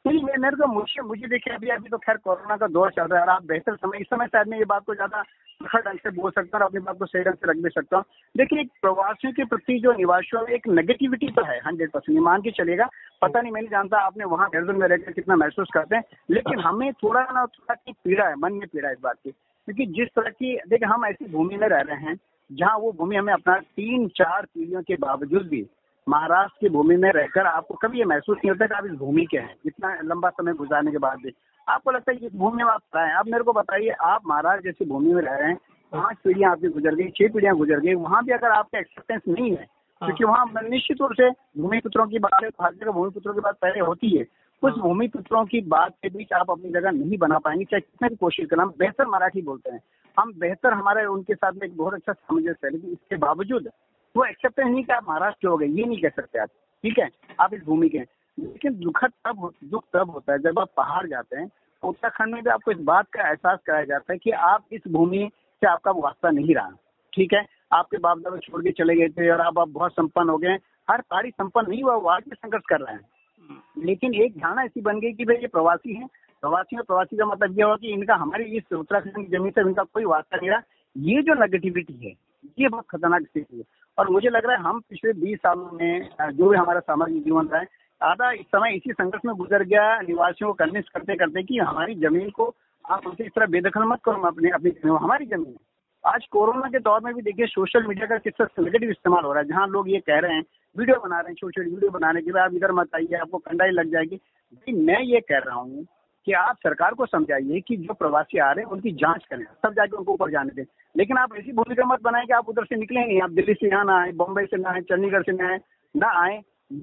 नहीं 0.05 0.23
मैं 0.23 0.37
मेरे 0.37 0.55
को 0.55 0.67
मुझे 0.67 1.01
मुझे 1.01 1.27
देखिए 1.27 1.53
अभी 1.53 1.69
अभी 1.69 1.89
तो 1.89 1.97
खैर 1.97 2.17
कोरोना 2.19 2.57
का 2.57 2.67
दौर 2.69 2.91
चल 2.91 3.03
रहा 3.03 3.19
है 3.19 3.25
और 3.25 3.29
आप 3.29 3.43
बेहतर 3.45 3.75
समय 3.75 3.97
इस 3.97 4.07
समय 4.07 4.27
शायद 4.27 4.47
मैं 4.47 4.57
ये 4.57 4.65
बात 4.65 4.83
को 4.85 4.95
ज़्यादा 4.95 5.23
प्रखर 5.63 5.81
ढंग 5.81 5.99
से 5.99 6.09
बोल 6.11 6.31
सकता 6.31 6.57
और 6.57 6.63
अपनी 6.63 6.79
बात 6.79 6.97
को 6.99 7.05
सही 7.05 7.23
ढंग 7.23 7.33
से 7.33 7.49
रख 7.51 7.57
भी 7.57 7.69
सकता 7.69 7.97
हूँ। 7.97 8.05
देखिए 8.35 8.63
प्रवासियों 8.81 9.33
के 9.33 9.45
प्रति 9.45 9.79
जो 9.79 9.93
निवासियों 9.93 10.41
में 10.41 10.53
एक 10.53 10.67
नेगेटिविटी 10.69 11.27
तो 11.31 11.45
है 11.45 11.59
हंड्रेड 11.59 11.91
परसेंट 11.91 12.19
मान 12.19 12.41
के 12.41 12.51
चलेगा 12.51 12.89
पता 13.21 13.41
नहीं 13.41 13.51
मैं 13.51 13.61
नहीं 13.61 13.71
जानता 13.71 13.99
आपने 13.99 14.25
वहाँ 14.25 14.47
देहरादून 14.49 14.79
में 14.79 14.87
रहकर 14.87 15.11
कितना 15.11 15.35
महसूस 15.35 15.67
करते 15.73 15.95
हैं, 15.95 16.03
लेकिन 16.31 16.59
हमें 16.59 16.91
थोड़ा 16.93 17.21
ना 17.21 17.45
थोड़ा 17.45 17.73
की 17.75 17.91
पीड़ा 17.93 18.27
है, 18.27 18.35
मन 18.35 18.53
में 18.53 18.67
पीड़ा 18.67 18.89
इस 18.89 18.97
बात 19.03 19.15
की। 19.23 19.31
क्योंकि 19.31 19.85
जिस 19.93 20.07
तरह 20.07 20.29
की, 20.29 20.55
देखिए, 20.69 20.87
हम 20.87 21.05
ऐसी 21.05 21.31
भूमि 21.31 21.57
में 21.57 21.67
रह 21.67 21.81
रहे 21.81 21.97
हैं, 21.97 22.17
जहाँ 22.49 22.77
वो 22.77 22.91
भूमि 22.91 23.15
हमें 23.15 23.33
अपना 23.33 23.55
तीन 23.55 24.07
चार 24.07 24.45
पीढ़ियों 24.45 24.81
के 24.81 24.95
बावजूद 24.95 25.47
भी 25.47 25.65
महाराष्ट्र 26.07 26.57
की 26.61 26.69
भूमि 26.69 26.95
में 26.97 27.11
रहकर 27.11 27.45
आपको 27.47 27.73
कभी 27.73 27.97
ये 27.97 28.05
महसूस 28.05 28.37
नहीं 28.37 28.49
होता 28.51 28.65
कि 28.65 28.73
आप 28.73 28.85
इस 28.85 28.91
भूमि 28.91 29.25
के 29.31 29.37
हैं, 29.37 29.55
इतना 29.65 29.95
लंबा 30.03 30.29
समय 30.29 30.53
गुजारने 30.53 30.91
के 30.91 30.97
बाद 30.97 31.19
भी। 31.19 31.33
आपको 31.67 31.91
लगता 31.91 32.11
है 32.11 32.17
कि 32.17 32.25
इस 32.25 32.33
भूमि 32.35 32.63
में 32.63 32.71
आप 32.71 32.81
रहे 32.95 33.07
हैं? 33.07 33.15
आप 33.15 33.27
मेरे 33.27 33.43
को 33.43 33.53
बताइए 33.53 33.89
आप 33.89 34.21
महाराष्ट्र 34.27 34.63
जैसी 34.63 34.85
भूमि 34.85 35.13
में 35.13 35.21
रह 35.21 35.35
रहे 35.35 35.47
हैं 35.49 35.57
पाँच 35.91 36.17
पीढ़ियाँ 36.23 36.51
आपकी 36.51 36.67
गुजर 36.67 36.95
गई 36.95 37.09
छह 37.09 37.33
पीढ़ियाँ 37.33 37.55
गुजर 37.55 37.79
गई 37.79 37.93
वहाँ 37.93 38.23
भी 38.25 38.31
अगर 38.31 38.51
आपका 38.51 38.79
एक्सेप्टेंस 38.79 39.21
नहीं 39.27 39.51
है 39.51 39.63
हाँ। 40.01 40.07
क्योंकि 40.07 40.23
वहाँ 40.23 40.69
निश्चित 40.69 41.01
रूप 41.01 41.11
से 41.13 41.29
भूमि 41.61 41.79
पुत्रों 41.79 42.05
की 42.07 42.19
बात 42.19 42.43
हर 42.61 42.73
जगह 42.73 42.91
भूमि 42.91 43.09
पुत्रों 43.09 43.33
की 43.33 43.39
बात 43.39 43.57
पहले 43.61 43.79
होती 43.79 44.17
है। 44.17 44.23
उस 44.63 44.71
हाँ। 44.71 44.81
भूमि 44.81 45.07
पुत्रों 45.07 45.45
की 45.45 45.61
बात 45.67 45.93
के 46.03 46.09
बीच 46.09 46.33
आप 46.33 46.51
अपनी 46.51 46.69
जगह 46.69 46.91
नहीं 46.91 47.17
बना 47.17 47.37
पाएँगे 47.39 47.65
चाहे 47.65 47.81
कितने 47.81 48.09
भी 48.09 48.15
कोशिश 48.15 48.45
करें 48.49 48.61
हम 48.63 48.73
बेहतर 48.79 49.07
मराठी 49.07 49.41
बोलते 49.41 49.71
हैं। 49.71 49.79
हम 50.17 50.33
बेहतर 50.39 50.73
हमारे 50.73 51.05
उनके 51.05 51.35
साथ 51.35 51.51
में 51.51 51.67
एक 51.67 51.77
बहुत 51.77 51.93
अच्छा 51.93 52.13
सामंजस्य 52.13 52.67
है 52.67 52.71
लेकिन 52.73 52.91
इसके 52.91 53.17
बावजूद 53.17 53.69
वो 54.15 54.25
एक्सेप्टेंस 54.25 54.67
नहीं 54.67 54.83
कि 54.83 54.93
आप 54.93 55.05
महाराष्ट्र 55.09 55.47
हो 55.47 55.57
गए 55.57 55.67
ये 55.67 55.85
नहीं 55.85 56.01
कह 56.01 56.09
सकते 56.09 56.39
आप 56.39 56.49
ठीक 56.83 56.99
है? 56.99 57.09
आप 57.39 57.53
इस 57.53 57.63
भूमि 57.63 57.89
के 57.89 57.99
लेकिन 58.37 58.73
दुखद 58.73 59.11
तब 59.25 59.49
दुख 59.63 59.83
तब 59.93 60.09
होता 60.09 60.33
है 60.33 60.39
जब 60.39 60.59
आप 60.59 60.69
पहाड़ 60.77 61.07
जाते 61.07 61.37
हैं 61.37 61.47
उत्तराखंड 61.83 62.33
में 62.33 62.43
भी 62.43 62.49
आपको 62.49 62.71
इस 62.71 62.77
बात 62.77 63.05
का 63.13 63.27
एहसास 63.29 63.59
कराया 63.65 63.83
जाता 63.83 64.13
है 64.13 64.19
कि 64.19 64.31
आप 64.31 64.65
इस 64.71 64.81
भूमि 64.87 65.29
से 65.61 65.67
आपका 65.67 65.91
वास्ता 65.91 66.29
नहीं 66.29 66.55
रहा। 66.55 66.69
ठीक 67.13 67.33
है? 67.33 67.45
आपके 67.71 67.97
बाप 67.97 68.17
दादा 68.17 68.37
छोड़ 68.37 68.63
के 68.63 68.71
चले 68.71 68.95
गए 68.95 69.07
थे 69.07 69.29
और 69.29 69.39
अब 69.39 69.59
आप 69.59 69.69
बहुत 69.69 69.91
संपन्न 69.91 70.29
हो 70.29 70.37
गए 70.37 70.49
हैं। 70.49 70.59
हर 70.89 71.01
पारी 71.01 71.29
संपन्न 71.29 71.69
नहीं 71.69 71.83
हुआ 71.83 71.95
वो 71.95 72.09
आज 72.09 72.23
भी 72.29 72.35
संघर्ष 72.35 72.63
कर 72.69 72.81
रहे 72.81 72.93
हैं। 72.93 73.85
लेकिन 73.85 74.13
एक 74.15 74.37
धारणा 74.37 74.63
ऐसी 74.63 74.81
बन 74.81 74.99
गई 74.99 75.11
कि 75.13 75.25
भाई 75.25 75.35
ये 75.35 75.47
प्रवासी 75.47 75.93
हैं। 75.93 76.07
प्रवासी 76.41 76.77
और 76.77 76.83
प्रवासी 76.83 77.17
का 77.17 77.25
मतलब 77.25 77.57
ये 77.57 77.63
हुआ 77.63 77.75
कि 77.75 77.91
इनका 77.93 78.15
हमारी 78.15 78.43
इस 78.43 78.73
उत्तराखंड 78.73 79.15
की 79.15 79.37
ज़मीन 79.37 79.51
से 79.51 79.61
इनका 79.61 79.83
कोई 79.83 80.05
वास्ता 80.05 80.37
नहीं 80.37 80.49
रहा। 80.49 80.61
ये 80.97 81.21
जो 81.21 81.33
नेगेटिविटी 81.33 82.05
है 82.05 82.13
ये 82.59 82.69
बहुत 82.69 82.85
खतरनाक 82.89 83.21
स्थिति 83.21 83.57
है। 83.57 83.63
और 83.97 84.09
मुझे 84.09 84.29
लग 84.29 84.45
रहा 84.45 84.55
है 84.55 84.61
हम 84.61 84.79
पिछले 84.79 85.13
बीस 85.13 85.39
सालों 85.39 85.69
में 85.71 86.09
जो 86.21 86.49
भी 86.49 86.57
हमारा 86.57 86.79
सामाजिक 86.79 87.23
जीवन 87.23 87.47
रहा 87.47 87.61
है 87.61 87.67
आधा 88.03 88.31
इस 88.31 88.45
समय 88.45 88.75
इसी 88.75 88.91
संघर्ष 88.91 89.21
में 89.25 89.35
गुजर 89.35 89.63
गया 89.63 90.01
निवासियों 90.01 90.53
को 90.53 90.65
कन्विंस 90.65 90.89
करते 90.93 91.15
करते 91.15 91.43
कि 91.43 91.57
हमारी 91.57 91.95
ज़मीन 91.95 92.29
को 92.29 92.55
आप 92.89 93.07
उनसे 93.07 93.23
इस 93.23 93.31
तरह 93.35 93.45
बेदखल 93.45 93.83
मत 93.83 93.99
करो 94.05 94.21
अपनी 94.21 94.49
अपनी 94.49 94.69
ज़मीन 94.69 94.95
हमारी 94.95 95.25
ज़मीन 95.25 95.45
है। 95.45 95.73
आज 96.05 96.25
कोरोना 96.31 96.69
के 96.69 96.79
दौर 96.79 97.01
में 97.01 97.13
भी 97.13 97.21
देखिए, 97.21 97.45
सोशल 97.45 97.87
मीडिया 97.87 98.05
का 98.05 98.17
किस 98.17 98.33
तरह 98.33 98.63
नेगेटिव 98.63 98.89
इस्तेमाल 98.89 99.23
हो 99.23 99.33
रहा 99.33 99.41
है। 99.41 99.47
जहाँ 99.47 99.67
लोग 99.67 99.89
ये 99.89 99.99
कह 99.99 100.19
रहे 100.19 100.33
हैं, 100.33 100.43
वीडियो 100.77 100.99
बना 100.99 101.19
रहे 101.19 101.29
हैं 101.29 101.35
छोटी 101.35 101.61
छोटी 101.61 101.75
वीडियो 101.75 101.91
बनाने 101.91 102.21
के 102.21 102.31
बाद 102.31 102.43
आप 102.43 102.53
इधर 102.53 102.71
मत 102.71 102.89
आइए, 102.95 103.15
आपको 103.15 103.37
कंडाई 103.37 103.69
लग 103.69 103.91
जाएगी। 103.91 104.15
भाई 104.15 104.73
मैं 104.83 104.99
ये 105.01 105.19
कह 105.19 105.37
रहा 105.37 105.55
हूँ 105.55 105.87
कि 106.25 106.31
आप 106.31 106.55
सरकार 106.55 106.93
को 106.93 107.05
समझाइए 107.05 107.59
कि 107.59 107.77
जो 107.77 107.93
प्रवासी 107.93 108.37
आ 108.37 108.51
रहे 108.51 108.65
हैं, 108.65 108.71
उनकी 108.71 108.91
जाँच 108.91 109.25
करें। 109.25 109.45
तब 109.63 109.73
जाके 109.73 109.97
उनको 109.97 110.13
ऊपर 110.13 110.31
जाने 110.31 110.49
दें। 110.55 110.63
लेकिन 110.97 111.17
आप 111.17 111.35
ऐसी 111.37 111.51
भूमिका 111.51 111.85
मत 111.85 112.01
बनाएँ 112.01 112.25
कि 112.25 112.33
आप 112.33 112.49
उधर 112.49 112.65
से 112.65 112.75
निकले 112.75 112.99
नहीं। 112.99 113.21
आप 113.21 113.29
दिल्ली 113.29 113.53
से 113.53 113.67
यहाँ 113.67 113.85
ना 113.85 114.01
आए, 114.01 114.11
बॉम्बे 114.11 114.45
से 114.45 114.57
ना 114.57 114.69
आए, 114.69 114.81
चंडीगढ़ 114.81 115.23
से 115.23 115.31
ना 115.31 115.49
आए 115.49 115.59
ना 115.95 116.23
आए। 116.23 116.41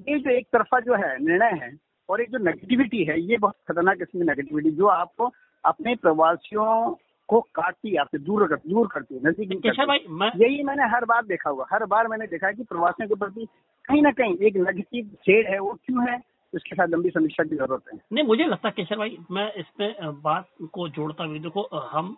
ये 0.09 0.19
जो 0.19 0.29
एक 0.31 0.47
तरफा 0.53 0.79
जो 0.79 0.95
है 0.95 1.17
निर्णय 1.23 1.59
है 1.63 1.71
और 2.09 2.21
एक 2.21 2.29
जो 2.31 2.37
नेगेटिविटी 2.37 3.03
है 3.03 3.19
ये 3.21 3.37
बहुत 3.37 3.55
खतरनाक 3.67 3.97
किस्म 3.97 4.19
की 4.19 4.25
नेगेटिविटी 4.25 4.71
जो 4.71 4.87
आपको 4.87 5.31
अपने 5.63 5.95
प्रवासियों 5.95 6.95
को 7.29 7.39
काटती 7.55 7.89
है 7.89 7.97
आपसे 7.97 8.17
दूर 8.19 8.47
कर, 8.47 8.55
दूर 8.55 8.87
करती 8.87 9.15
है 9.15 9.21
नज़दीक। 9.23 9.67
भाई 9.87 9.99
मैं 10.09 10.31
यही 10.37 10.63
मैंने 10.63 10.87
हर 10.95 11.05
बार 11.05 11.25
देखा 11.25 11.49
हुआ 11.49 11.65
हर 11.71 11.85
बार 11.85 12.07
मैंने 12.07 12.27
देखा 12.27 12.47
है 12.47 12.53
कि 12.53 12.63
प्रवासियों 12.63 13.07
के 13.09 13.15
प्रति 13.15 13.47
कहीं 13.85 14.01
ना 14.01 14.11
कहीं 14.11 14.35
एक 14.47 14.55
नेगेटिव 14.57 15.15
शेड 15.25 15.47
है 15.47 15.59
वो 15.59 15.73
क्यों 15.85 16.09
है 16.09 16.19
इसके 16.53 16.75
साथ 16.75 16.87
लंबी 16.87 17.09
समीक्षा 17.09 17.43
की 17.43 17.55
ज़रूरत 17.55 17.83
है। 17.93 17.99
नहीं 18.13 18.25
मुझे 18.27 18.45
लगता 18.45 18.67
है 18.67 18.73
केशर 18.77 18.97
भाई 18.97 19.17
मैं 19.31 19.51
इसमें 19.53 20.21
बात 20.21 20.47
को 20.73 20.87
जोड़ता 20.89 21.23
हुआ 21.23 21.37
देखो 21.39 21.61
हम 21.91 22.15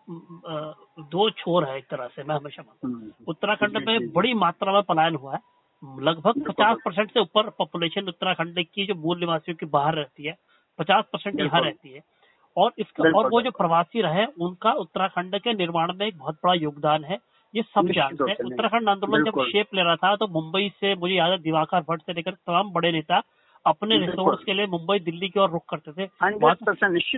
दो 1.12 1.30
छोर 1.30 1.66
है 1.70 1.78
एक 1.78 1.86
तरह 1.92 2.08
से 2.08 2.24
मैं 2.24 2.36
हमेशा 2.36 2.64
हम्म, 2.86 3.12
उत्तराखंड 3.28 3.78
में 3.88 4.12
बड़ी 4.14 4.34
मात्रा 4.34 4.74
में 4.74 4.82
पलायन 4.84 5.16
हुआ 5.16 5.34
है। 5.34 5.40
लगभग 6.02 6.44
पचास 6.44 6.78
परसेंट 6.86 7.12
से 7.12 7.20
ऊपर 7.20 7.50
पॉपुलेशन 7.58 8.08
उत्तराखंड 8.08 8.64
की 8.66 8.86
जो 8.86 8.96
मूल 8.98 9.20
निवासियों 9.20 9.56
की 9.58 9.66
बाहर 9.68 9.96
रहती 9.96 10.26
है 10.26 10.36
पचास 10.80 11.06
परसेंट 11.14 11.40
यहाँ 11.40 11.62
रहती 11.62 11.90
है। 11.90 12.02
और 12.58 12.72
इसका 12.80 13.10
और 13.10 13.30
वो 13.30 13.42
जो 13.42 13.52
प्रवासी 13.52 14.02
रहे 14.02 14.26
उनका 14.40 14.72
उत्तराखंड 14.80 15.38
के 15.40 15.54
निर्माण 15.56 15.94
में 15.94 16.06
एक 16.08 16.18
बहुत 16.18 16.36
बड़ा 16.44 16.54
योगदान 16.56 17.04
है 17.04 17.18
ये 17.54 17.62
सब 17.64 17.92
जानते 17.92 18.32
हैं। 18.32 18.38
उत्तराखंड 18.46 18.90
आंदोलन 18.90 19.24
जब 19.24 19.42
शेप 19.46 19.76
ले 19.76 19.84
रहा 19.84 19.96
था 19.96 20.16
तो 20.16 20.28
मुंबई 20.32 20.70
से 20.80 20.94
मुझे 20.96 21.14
याद 21.14 21.32
है 21.32 21.38
दिवाकर 21.40 21.82
भट्ट 21.90 22.02
से 22.02 22.14
लेकर 22.14 22.32
तमाम 22.32 22.72
बड़े 22.72 22.92
नेता 22.92 23.22
अपने 23.66 23.98
रिसोर्स 23.98 24.44
के 24.44 24.54
लिए 24.54 24.66
मुंबई 24.68 25.00
दिल्ली 25.02 25.30
की 25.30 25.40
ओर 25.40 25.50
रुख 25.50 25.64
करते 25.70 25.92
थे। 25.92 26.06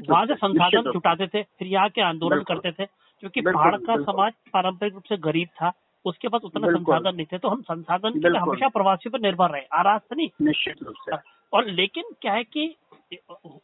वहाँ 0.07 0.25
से 0.25 0.35
संसाधन 0.35 0.91
जुटाते 0.91 1.27
थे 1.27 1.41
फिर 1.43 1.67
यहाँ 1.67 1.89
के 1.89 2.01
आंदोलन 2.03 2.41
करते 2.43 2.71
थे 2.71 2.85
क्योंकि 2.85 3.41
पहाड़ 3.41 3.75
का 3.77 3.95
समाज 4.03 4.33
पारंपरिक 4.53 4.93
रूप 4.93 5.03
से 5.03 5.17
गरीब 5.19 5.47
था। 5.61 5.71
उसके 6.05 6.27
पास 6.27 6.41
उतना 6.41 6.67
संसाधन 6.67 7.15
नहीं 7.15 7.25
थे 7.25 7.37
तो 7.37 7.47
हम 7.47 7.61
संसाधन 7.61 8.19
के 8.19 8.29
लिए 8.29 8.39
हमेशा 8.39 8.67
प्रवासियों 8.67 9.11
पर 9.11 9.19
निर्भर 9.19 9.49
रहे 9.49 9.61
आराज 9.73 10.01
से 10.01 10.15
नहीं। 10.15 10.29
निश्चित 10.41 10.83
रूप 10.83 10.95
से। 10.99 11.17
और 11.53 11.65
लेकिन 11.65 12.03
क्या 12.21 12.33
है 12.33 12.43
कि 12.43 12.75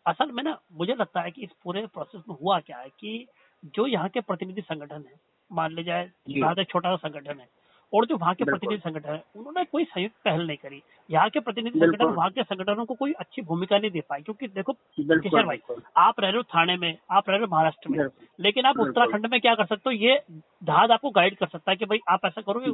असल 0.07 0.31
में 0.31 0.43
ना 0.43 0.57
मुझे 0.73 0.93
लगता 0.93 1.21
है 1.21 1.31
कि 1.31 1.41
इस 1.41 1.49
पूरे 1.63 1.85
प्रोसेस 1.85 2.21
में 2.29 2.35
हुआ 2.41 2.59
क्या 2.59 2.77
है 2.77 2.89
कि 2.89 3.27
जो 3.65 3.87
यहाँ 3.87 4.09
के 4.09 4.21
प्रतिनिधि 4.21 4.61
संगठन 4.61 5.03
है 5.07 5.19
मान 5.51 5.73
ले 5.73 5.83
जाए। 5.83 6.11
भारत 6.39 6.59
एक 6.59 6.69
छोटा 6.69 6.95
सा 6.95 7.07
संगठन 7.07 7.39
है 7.39 7.60
और 7.93 8.05
जो 8.05 8.17
वहाँ 8.17 8.33
के। 8.35 8.43
प्रतिनिधि 8.43 8.81
संगठन 8.81 9.09
है 9.09 9.23
उन्होंने 9.35 9.63
कोई 9.65 9.83
संयुक्त 9.83 10.15
पहल 10.25 10.45
नहीं 10.47 10.57
करी। 10.57 10.81
यहाँ 11.09 11.29
के 11.29 11.39
प्रतिनिधि 11.39 11.79
संगठन 11.79 12.05
वहाँ 12.07 12.29
के 12.29 12.43
संगठनों 12.43 12.85
को 12.85 12.93
कोई 12.93 13.11
अच्छी 13.19 13.41
भूमिका 13.41 13.77
नहीं 13.77 13.91
दे 13.91 14.01
पाई 14.09 14.21
क्योंकि 14.21 14.47
देखो 14.47 14.73
किशन 14.73 15.43
भाई 15.43 15.59
आप 15.97 16.19
रह 16.19 16.27
रहे 16.27 16.37
हो 16.37 16.43
थाने 16.55 16.77
में 16.77 16.97
आप 17.11 17.29
रह 17.29 17.35
रहे 17.35 17.45
हो 17.45 17.51
महाराष्ट्र 17.51 17.89
में 17.89 18.05
लेकिन 18.39 18.65
आप। 18.65 18.79
उत्तराखंड 18.79 19.25
में 19.31 19.39
क्या 19.41 19.55
कर 19.55 19.65
सकते 19.65 19.89
हो? 19.89 19.91
ये 19.91 20.19
धाद 20.63 20.91
आपको 20.91 21.09
गाइड 21.11 21.35
कर 21.37 21.47
सकता 21.47 21.71
है 21.71 21.77
कि 21.77 21.85
भाई 21.85 21.99
आप 22.09 22.25
ऐसा 22.25 22.41
करोगे। 22.41 22.71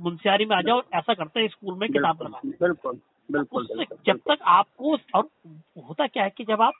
मुंशियारी 0.00 0.44
में 0.44 0.56
आ 0.56 0.60
जाओ 0.62 0.82
ऐसा 0.94 1.14
करते 1.14 1.40
हैं 1.40 1.48
स्कूल 1.48 1.78
में 1.78 1.88
किताब 1.88 2.22
लगा 2.22 2.40
बिल्कुल 3.28 3.66
जब 4.06 4.16
तक 4.28 4.42
आपको 4.48 4.96
और 5.14 5.28
होता 5.88 6.06
क्या 6.06 6.24
है 6.24 6.30
कि 6.30 6.44
जब 6.44 6.62
आप 6.62 6.74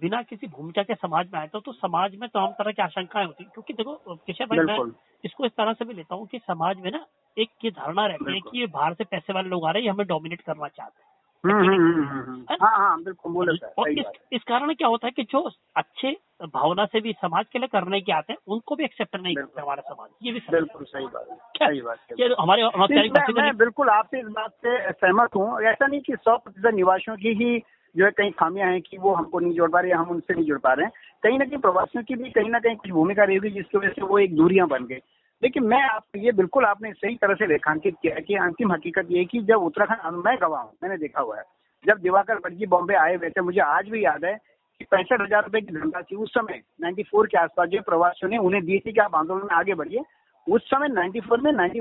बिना 0.00 0.22
किसी 0.22 0.46
भूमिका 0.46 0.82
के 0.82 0.94
समाज 0.94 1.30
में 1.32 1.38
आए 1.40 1.46
तो, 1.48 1.60
तो 1.60 1.72
समाज 1.72 2.14
में 2.16 2.28
तमाम 2.28 2.52
तरह 2.52 2.72
की 2.72 2.82
आशंकाएँ 2.82 3.26
होती 3.26 3.44
है। 3.44 3.50
क्योंकि 3.54 3.72
देखो 3.74 4.14
किशोर 4.16 4.46
भाई 4.46 4.60
मैं 4.60 4.78
इसको 5.24 5.46
इस 5.46 5.52
तरह 5.52 5.72
से 5.72 5.84
भी 5.84 5.94
लेता 5.94 6.14
हूँ 6.14 6.26
कि 6.26 6.38
समाज 6.38 6.80
में 6.80 6.90
ना 6.90 7.04
एक 7.36 7.50
ये 7.64 7.70
धारणा 7.70 8.06
रहती 8.06 8.34
है। 8.34 8.40
कि 8.40 8.60
ये 8.60 8.66
बाहर 8.66 8.94
से 8.94 9.04
पैसे 9.04 9.32
वाले 9.32 9.48
लोग 9.48 9.66
आ 9.66 9.70
रहे 9.70 9.82
हैं 9.82 9.90
हमें 9.90 10.06
डोमिनेट 10.06 10.40
करना 10.40 10.68
चाहते 10.68 11.02
हैं। 11.02 11.07
हम्म, 11.46 11.68
हम्म, 11.68 12.04
हम्म। 12.04 12.56
हाँ 12.62 12.78
हाँ 12.78 13.02
बिल्कुल 13.02 13.32
बोले 13.32 13.56
सर 13.56 13.72
और 13.78 13.90
इस 13.90 14.04
इस 14.32 14.42
कारण 14.42 14.74
क्या 14.74 14.88
होता 14.88 15.06
है 15.06 15.10
कि 15.10 15.22
जो 15.22 15.50
अच्छे 15.76 16.16
भावना 16.44 16.84
से 16.84 17.00
भी 17.00 17.12
समाज 17.12 17.44
के 17.52 17.58
लिए 17.58 17.68
करने 17.68 18.00
के 18.00 18.12
आते 18.12 18.32
हैं 18.32 18.38
उनको 18.48 18.76
भी 18.76 18.84
एक्सेप्ट 18.84 19.16
नहीं। 19.16 19.34
करते 19.34 19.62
हमारा 19.62 19.82
समाज। 19.82 20.08
ये 20.22 20.32
भी 20.32 20.40
बिल्कुल 20.50 20.84
सही 20.84 21.06
बात 21.06 21.26
है 21.30 21.36
सही 21.66 21.80
बात 21.80 21.98
है। 21.98 22.16
हमारे 22.38 22.62
मैं, 23.42 23.56
बिल्कुल 23.56 23.88
आपसे 23.88 24.20
इस 24.20 24.26
बात 24.26 24.50
से 24.50 24.92
सहमत 24.92 25.28
हूँ। 25.36 25.62
ऐसा 25.62 25.86
नहीं 25.86 26.00
कि 26.00 26.16
सौ 26.16 26.36
प्रतिशत 26.36 26.74
निवासियों 26.74 27.16
की 27.16 27.28
ही 27.28 27.62
जो 27.96 28.04
है 28.04 28.10
कई 28.10 28.30
खामियाँ 28.30 28.70
हैं 28.70 28.82
कि 28.82 28.98
वो 28.98 29.14
हमको 29.14 29.38
नहीं 29.38 29.52
जोड़ 29.52 29.70
पा 29.70 29.80
रहे 29.80 29.92
हम 29.92 30.08
उनसे 30.08 30.34
नहीं 30.34 30.44
जुड़ 30.44 30.58
पा 30.58 30.72
रहे 30.72 30.86
हैं। 30.86 30.92
कहीं 31.22 31.38
ना 31.38 31.44
कहीं 31.44 31.58
प्रवासियों 31.58 32.04
की 32.04 32.14
भी 32.14 32.30
कहीं 32.30 32.50
ना 32.50 32.58
कहीं 32.58 32.76
कुछ 32.76 32.90
भूमिका 32.90 33.24
रही 33.24 33.36
होगी 33.36 33.50
जिसकी 33.50 33.78
वजह 33.78 33.88
से 33.88 34.02
वो 34.02 34.18
एक 34.18 34.36
दूरियाँ 34.36 34.68
बन 34.68 34.84
गई। 34.84 34.98
लेकिन 35.42 35.64
मैं 35.64 35.82
आप 35.84 36.16
ये 36.16 36.32
बिल्कुल 36.32 36.64
आपने 36.64 36.92
सही 36.92 37.14
तरह 37.16 37.34
से 37.34 37.46
रेखांकित 37.46 37.96
किया 38.02 38.14
है 38.14 38.20
कि 38.20 38.34
अंतिम 38.42 38.72
हकीकत 38.72 39.08
ये 39.10 39.24
कि 39.24 39.40
जब 39.42 39.62
उत्तराखंड 39.62 40.22
मैं 40.24 40.36
गवाह 40.40 40.62
हूँ 40.62 40.72
मैंने 40.82 40.96
देखा 40.98 41.20
हुआ 41.20 41.36
है। 41.36 41.44
जब 41.84 41.98
दिवाकर 42.00 42.38
भट्ट 42.38 42.54
जी 42.54 42.66
बॉम्बे 42.66 42.94
आए 42.96 43.14
हुए 43.16 43.30
थे 43.30 43.40
मुझे 43.40 43.60
आज 43.62 43.88
भी 43.88 44.04
याद 44.04 44.24
है 44.24 44.34
कि 44.80 44.84
पैंसठ 44.84 45.20
हज़ार 45.20 45.42
रुपए 45.44 45.60
की 45.60 45.74
धनराशि 45.74 46.16
उस 46.16 46.30
समय 46.30 46.60
94 46.80 47.26
के 47.26 47.38
आसपास 47.38 47.68
जो 47.68 47.80
प्रवासियों 47.82 48.30
ने 48.30 48.38
उन्हें 48.40 48.64
दी 48.64 48.78
थी 48.78 48.92
कि 48.92 49.00
आप 49.00 49.14
आंदोलन 49.14 49.42
में 49.42 49.54
आगे 49.56 49.74
बढ़िए। 49.74 50.02
उस 50.46 50.62
समय 50.64 50.88
94 50.88 51.40
में 51.40 51.52
90 51.52 51.80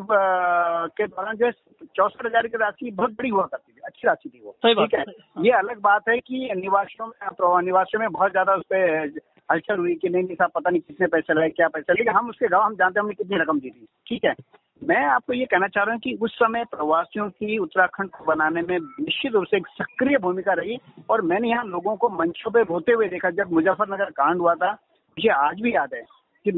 के 0.94 1.08
दौरान 1.08 1.36
जो 1.38 1.46
है 1.46 1.52
चौसठ 1.96 2.26
हज़ार 2.26 2.48
की 2.48 2.58
राशि 2.58 2.92
बहुत 2.92 3.12
बड़ी 3.12 3.30
हुआ 3.30 3.46
करती 3.46 3.72
थी 3.72 3.82
अच्छी 3.86 4.08
राशि 4.08 4.30
थी 4.30 4.42
वो। 4.44 4.52
ठीक 4.66 4.94
है? 4.94 5.04
ये 5.38 5.52
अलग 5.54 5.80
बात 5.82 6.10
है 6.10 6.18
कि 6.20 6.50
निवासियों 6.56 7.08
में 7.08 7.62
निवासियों 7.66 8.02
में 8.02 8.10
बहुत 8.10 8.32
ज़्यादा 8.32 8.54
उस 8.54 8.64
पर 8.74 9.08
हलचल 9.52 9.78
हुई 9.78 9.96
कि 9.96 10.10
नहीं 10.10 10.24
नहीं 10.24 10.36
साहब, 10.36 10.52
पता 10.56 10.70
नहीं 10.70 10.82
कितने 10.82 11.08
पैसे 11.08 11.34
लगे, 11.34 11.50
क्या 11.50 11.68
पैसे, 11.68 11.94
लेकिन 11.94 12.14
हम 12.14 12.30
उसके 12.30 12.48
गवाह 12.48 12.66
हम 12.66 12.76
जानते 12.76 13.00
हैं 13.00 13.04
हमने 13.04 13.14
कितनी 13.14 13.38
रकम 13.38 13.60
दी 13.60 13.70
थी, 13.70 13.86
ठीक 14.08 14.26
है? 14.26 14.34
मैं 14.84 15.06
आपको 15.06 15.34
ये 15.34 15.46
कहना 15.46 15.68
चाह 15.68 15.84
रहा 15.84 15.94
हूँ 15.94 16.00
कि 16.02 16.18
उस 16.22 16.36
समय 16.36 16.64
प्रवासियों 16.64 17.30
की 17.30 17.58
उत्तराखंड 17.58 18.10
को 18.10 18.26
बनाने 18.26 18.62
में 18.62 18.78
निश्चित 18.80 19.34
रूप 19.34 19.46
से 19.46 19.58
एक 19.58 19.68
सक्रिय 19.68 20.18
भूमिका 20.18 20.54
रही, 20.54 20.78
और 21.10 21.22
मैंने 21.22 21.50
यहाँ 21.50 21.66
लोगों 21.66 21.96
को 21.96 22.10
मंचों 22.10 22.52
पे 22.52 22.62
रोते 22.62 22.92
हुए 22.92 23.08
देखा, 23.08 23.30
जब 23.30 23.52
मुजफ्फरनगर 23.52 24.10
कांड 24.10 24.42
हुआ 24.42 24.56
था, 24.56 24.72
मुझे 24.72 25.30
आज 25.30 25.62
भी 25.62 25.76
याद 25.76 25.94
है 25.94 26.02
कि 26.46 26.52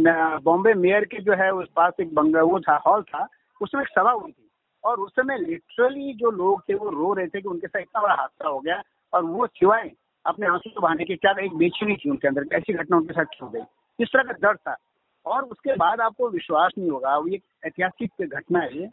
बॉम्बे 0.43 0.73
मेयर 0.73 1.05
के 1.05 1.21
जो 1.21 1.33
है, 1.33 1.51
उस 1.51 1.67
पास 1.75 1.93
एक 2.01 2.13
बंगा 2.13 2.41
वो 2.41 2.59
था, 2.59 2.81
हॉल 2.87 3.03
था, 3.03 3.27
उसमें 3.61 3.81
एक 3.81 3.87
सभा 3.87 4.11
हुई 4.11 4.31
थी, 4.31 4.49
और 4.83 4.99
उस 4.99 5.11
समय 5.11 5.37
लिटरली 5.37 6.13
जो 6.13 6.31
लोग 6.31 6.61
थे, 6.69 6.73
वो 6.73 6.89
रो 6.89 7.13
रहे 7.13 7.27
थे 7.27 7.41
कि 7.41 7.49
उनके 7.49 7.67
साथ 7.67 7.79
इतना 7.79 8.01
बड़ा 8.01 8.13
हादसा 8.13 8.49
हो 8.49 8.59
गया, 8.59 8.81
और 9.13 9.23
वो 9.23 9.47
सिवाय 9.47 9.91
अपने 10.25 10.47
आँसू 10.47 10.69
को 10.69 10.81
बहाने 10.81 11.05
के 11.05 11.15
क्या 11.15 11.31
एक 11.43 11.53
बेचैनी 11.53 11.95
थी 11.95 12.09
उनके 12.09 12.27
अंदर 12.27 12.55
ऐसी 12.55 12.73
घटना 12.73 12.97
उनके 12.97 13.13
साथ 13.13 13.25
क्यों 13.25 13.51
गई। 13.53 13.61
इस 13.99 14.07
तरह 14.07 14.23
का 14.23 14.33
डर 14.33 14.55
था। 14.55 14.75
और 15.25 15.43
उसके 15.43 15.73
बाद 15.75 16.01
आपको 16.01 16.29
विश्वास 16.29 16.71
नहीं 16.77 16.89
होगा 16.89 17.17
वो 17.17 17.27
एक 17.27 17.43
ऐतिहासिक 17.65 18.27
घटना 18.27 18.59
है 18.59 18.87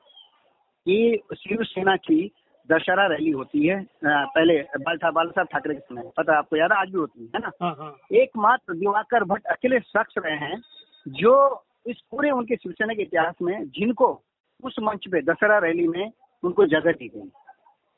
कि 0.86 1.22
शिवसेना 1.36 1.96
की 1.96 2.30
दशहरा 2.70 3.06
रैली 3.06 3.30
होती 3.30 3.66
है 3.66 3.86
पहले 4.04 4.58
बाल 4.62 4.98
बाला 5.10 5.30
साहब 5.30 5.46
ठाकरे 5.52 5.74
के 5.74 5.80
समय 5.80 6.10
पता 6.16 6.38
आपको 6.38 6.56
याद 6.56 6.72
आज 6.72 6.88
भी 6.88 6.98
होती 6.98 7.20
है 7.20 7.26
है 7.26 7.38
ना? 7.38 7.50
हाँ 7.62 7.74
हाँ। 7.78 7.96
एकमात्र 8.12 8.74
दिवाकर 8.74 9.24
भट्ट 9.24 9.46
अकेले 9.46 9.80
शख्स 9.80 10.14
रहे 10.18 10.36
हैं 10.36 10.62
जो 11.08 11.64
इस 11.86 11.96
पूरे 12.10 12.30
उनके 12.30 12.56
शिवसेना 12.56 12.94
के 12.94 13.02
इतिहास 13.02 13.34
में 13.42 13.68
जिनको 13.68 14.22
उस 14.64 14.76
मंच 14.82 15.08
पे 15.12 15.22
दशहरा 15.22 15.58
रैली 15.58 15.88
में 15.88 16.10
उनको 16.44 16.66
जगह 16.66 16.92
दी 16.92 17.08
गई। 17.08 17.30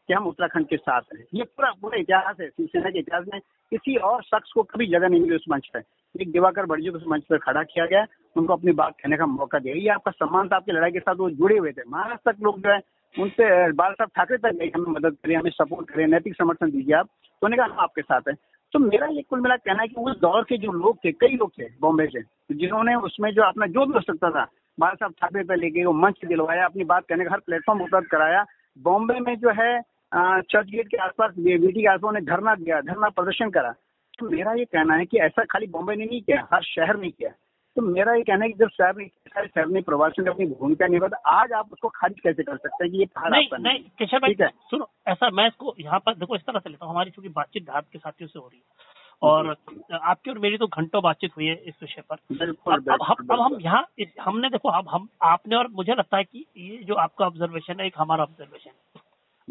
कि 0.09 0.15
हम 0.15 0.27
उत्तराखंड 0.27 0.67
के 0.67 0.77
साथ 0.77 1.15
हैं। 1.15 1.25
ये 1.35 1.45
पूरा 1.45 1.71
पूरा 1.83 1.99
इतिहास 1.99 2.37
है, 2.41 2.49
शिवसेना 2.49 2.91
के 2.91 2.99
इतिहास 2.99 3.25
में। 3.33 3.41
किसी 3.73 3.97
और 3.97 4.23
शख्स 4.23 4.53
को 4.53 4.63
कभी 4.63 4.87
जगह 4.87 5.09
नहीं 5.09 5.21
मिली 5.21 5.37
उस 5.37 5.45
मंच 5.51 5.69
पे 5.75 5.79
एक 6.15 6.31
दिवाकर 6.33 6.67
भट्ट 6.67 6.89
को 6.91 6.97
उस 6.97 7.05
मंच 7.09 7.25
पर 7.31 7.39
खड़ा 7.39 7.63
किया 7.63 7.87
गया। 7.87 8.05
उनको 8.37 8.53
अपनी 8.53 8.73
बात 8.73 8.95
कहने 9.01 9.17
का 9.17 9.27
मौका 9.27 9.59
दिया 9.59 9.75
ये 9.75 9.89
आपका 9.89 10.11
सम्मान 10.11 10.49
था, 10.49 10.57
आपकी 10.57 10.73
लड़ाई 10.73 10.91
के 10.91 10.99
साथ 10.99 11.15
वो 11.15 11.31
जुड़े 11.31 11.59
हुए 11.59 11.73
थे। 11.73 11.83
महाराष्ट्र 11.89 12.33
तक 12.33 12.43
लोग 12.43 12.61
जो 12.61 12.73
है, 12.73 12.81
उनसे 13.15 13.73
बाल 13.73 13.93
साहब 13.93 14.11
ठाकरे 14.17 14.37
तक 14.39 14.57
गए। 14.59 14.71
हमें 14.75 14.93
मदद 14.93 15.17
करें, 15.25 15.35
हमें 15.37 15.51
सपोर्ट 15.51 15.91
करें, 15.91 16.07
नैतिक 16.07 16.35
समर्थन 16.35 16.71
दीजिए 16.71 16.95
आप। 16.95 17.07
तो 17.07 17.47
उन्होंने 17.47 17.57
कहा, 17.57 17.67
हम 17.67 17.81
आपके 17.81 18.03
साथ 18.03 18.29
हैं। 18.29 18.37
तो 18.73 18.79
मेरा 18.79 19.07
ये 19.07 19.23
कुल 19.23 19.41
मिला 19.41 19.57
कहना 19.57 19.83
है 19.83 19.89
कि 19.89 20.01
उस 20.01 20.19
दौर 20.21 20.45
के 20.45 20.57
जो 20.59 20.73
लोग 20.73 20.97
थे, 21.05 21.13
कई 21.13 21.37
लोग 21.37 21.53
थे 21.59 21.69
बॉम्बे 21.81 22.07
से, 22.07 22.21
जिन्होंने 22.55 22.95
उसमें 22.95 23.31
जो 23.33 23.43
अपना 23.43 23.67
जो 23.67 23.87
भी 23.87 23.93
हो 23.93 24.01
सकता 24.01 24.31
था 24.31 24.47
बाल 24.79 24.95
साहब 24.95 25.13
ठाकरे 25.13 25.43
पर 25.45 25.57
लेके 25.57 25.85
वो 25.85 25.93
मंच 25.93 26.21
दिलवाया, 26.25 26.65
अपनी 26.65 26.85
बात 26.85 27.05
कहने 27.09 27.25
का 27.25 27.31
हर 27.33 27.41
प्लेटफॉर्म 27.41 27.81
उपलब्ध 27.83 28.07
कराया। 28.07 28.45
बॉम्बे 28.79 29.19
में 29.21 29.35
जो 29.37 29.51
है 29.53 29.81
चर्च 30.13 30.67
गेट 30.69 30.89
के 30.89 30.97
आसपास 30.99 31.35
बीटी 31.39 31.81
के 31.81 31.89
आसपास 31.89 32.09
उन्हें 32.09 32.25
धरना 32.27 32.55
दिया 32.55 32.81
धरना 32.83 33.09
प्रदर्शन 33.11 33.51
करा। 33.51 33.73
तो 34.19 34.31
मेरा 34.31 34.53
ये 34.55 34.65
कहना 34.67 34.95
है 34.97 35.05
कि 35.07 35.19
ऐसा 35.21 35.45
खाली 35.51 35.67
बॉम्बे 35.69 35.97
ने 35.97 36.05
नहीं 36.05 36.21
किया 36.23 36.47
हर 36.53 36.63
शहर 36.65 36.97
ने 36.97 37.11
किया। 37.11 37.31
तो 37.77 37.83
मेरा 37.85 38.15
ये 38.15 38.23
कहना 38.23 38.45
है 38.45 38.51
कि 38.51 38.59
जब 38.59 38.69
शहर 38.71 38.97
ने 38.97 39.05
सारे 39.07 39.47
शहर 39.49 39.67
ने 39.69 39.81
प्रवासियों 39.83 40.25
ने 40.25 40.31
अपनी 40.31 40.47
भूमिका 40.53 40.87
निभा 40.87 41.09
तो 41.09 41.17
आज 41.31 41.53
आप 41.53 41.73
उसको 41.73 41.89
खारिज 41.91 42.21
कैसे 42.21 42.43
कर 42.43 42.57
सकते 42.57 42.85
हैं 42.85 42.91
कि 42.93 42.99
ये 42.99 43.07
पहाड़ 43.07 43.31
नहीं 43.33 43.49
नहीं 43.59 43.83
केशव 43.99 44.19
भाई 44.19 44.37
है? 44.41 44.49
सुनो 44.71 44.89
ऐसा 45.09 45.31
मैं 45.31 45.47
इसको 45.49 45.75
यहाँ 45.81 45.99
पर 46.07 46.15
देखो 46.15 46.37
इस 46.37 46.43
तरह 46.47 46.59
से 46.59 46.71
लेता 46.71 46.87
हूँ 46.87 46.93
हमारी 46.93 47.11
चूँकि 47.11 47.29
बातचीत 47.31 47.63
धात 47.65 47.87
के 47.93 47.99
साथियों 47.99 48.29
से 48.29 48.39
हो 48.39 48.47
रही 48.47 48.59
है 48.59 48.97
और 49.23 49.55
आपकी 49.93 50.31
और 50.31 50.39
मेरी 50.39 50.59
तो 50.59 50.67
घंटों 50.69 51.03
बातचीत 51.03 51.37
हुई 51.37 51.47
है 51.47 51.55
इस 51.67 51.75
विषय 51.83 52.03
पर। 52.11 52.17
बिल्कुल 52.35 52.75
अब 52.75 52.91
अब 52.91 53.03
हम 53.05 53.27
अब 53.31 53.41
हम 53.41 53.59
यहाँ 53.61 53.87
हमने 54.21 54.49
देखो 54.51 54.69
अब 54.71 54.89
हम 54.89 55.09
आपने 55.27 55.57
और 55.57 55.69
मुझे 55.73 55.93
लगता 55.93 56.17
है 56.17 56.25
कि 56.25 56.45
ये 56.59 56.77
जो 56.85 56.95
आपका 56.97 57.27
ऑब्जर्वेशन 57.27 57.81
है 57.81 57.87
एक 57.87 57.95
हमारा 57.99 58.25
ऑब्जर्वेशन 58.25 58.71
है। 58.71 58.78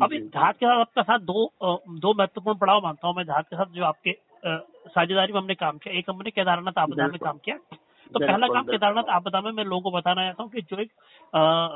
अब 0.04 0.14
इस 0.14 0.22
जी। 0.22 0.28
धात 0.30 0.56
के 0.58 0.66
साथ 0.66 0.80
आपका 0.80 1.02
साथ 1.04 1.20
दो 1.20 1.50
दो 2.00 2.14
महत्वपूर्ण 2.14 2.58
पड़ाव 2.58 2.82
मानता 2.84 3.08
हूँ 3.08 3.16
मैं 3.16 3.26
धात 3.26 3.46
के 3.50 3.56
साथ 3.56 3.74
जो 3.76 3.84
आपके 3.84 4.16
साझेदारी 4.46 5.34
में 5.34 5.40
हमने 5.40 5.56
काम 5.56 5.78
किया। 5.78 5.98
एक 6.00 6.10
हमने 6.10 6.32
केदारनाथ 6.32 6.78
आपदा 6.78 7.08
में 7.08 7.20
काम 7.20 7.38
किया। 7.38 7.58
तो 8.12 8.20
पहला 8.20 8.48
काम 8.48 8.64
केदारनाथ 8.64 9.10
आपदा 9.12 9.42
में 9.42 9.52
मैं 9.52 9.64
लोगों 9.64 9.82
को 9.82 9.92
बताना 9.92 10.24
चाहता 10.24 10.44
हूँ 10.44 10.52
कि 10.52 10.62
जो 10.62 10.78
एक 10.82 10.92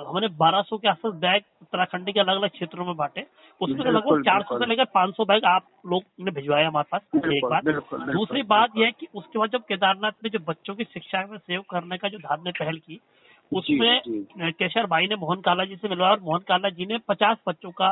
हमने 0.09 0.27
1200 0.37 0.77
के 0.77 0.87
आसपास 0.87 1.13
बैग 1.13 1.41
उत्तराखंड 1.61 2.11
के 2.13 2.19
अलग 2.19 2.35
अलग 2.35 2.49
क्षेत्रों 2.49 2.85
में 2.85 2.95
बांटे। 2.97 3.25
उसमें 3.61 3.85
लगभग 3.85 4.23
400 4.23 4.59
से। 4.59 4.65
लेकर 4.65 4.85
500 4.85 5.25
बैग 5.25 5.45
आप 5.45 5.65
लोग 5.85 6.03
ने 6.19 6.31
भिजवाया 6.31 6.67
हमारे 6.67 6.87
पास 6.91 7.01
एक 7.15 7.45
बिल्कुल, 7.65 8.13
दूसरी 8.13 8.43
बात 8.43 8.77
यह 8.77 8.85
है 8.85 8.91
कि 8.91 9.07
उसके 9.15 9.39
बाद 9.39 9.49
जब 9.49 9.61
केदारनाथ 9.61 10.23
में 10.23 10.29
जो 10.31 10.39
बच्चों 10.39 10.75
की 10.75 10.83
शिक्षा 10.83 11.25
में 11.31 11.37
सेव 11.37 11.63
करने 11.71 11.97
का 11.97 12.09
जो 12.09 12.17
धार 12.17 12.39
ने 12.41 12.51
पहल 12.51 12.77
की 12.77 12.99
उसमें 13.51 14.01
केशर 14.53 14.85
भाई 14.87 15.07
ने 15.07 15.15
मोहन 15.15 15.41
काला 15.41 15.65
जी 15.65 15.75
से 15.75 15.89
मिलवाया 15.89 16.11
और 16.11 16.19
मोहन 16.19 16.39
काला 16.47 16.69
जी 16.69 16.85
ने 16.85 16.97
50 17.09 17.37
बच्चों 17.47 17.71
का 17.71 17.91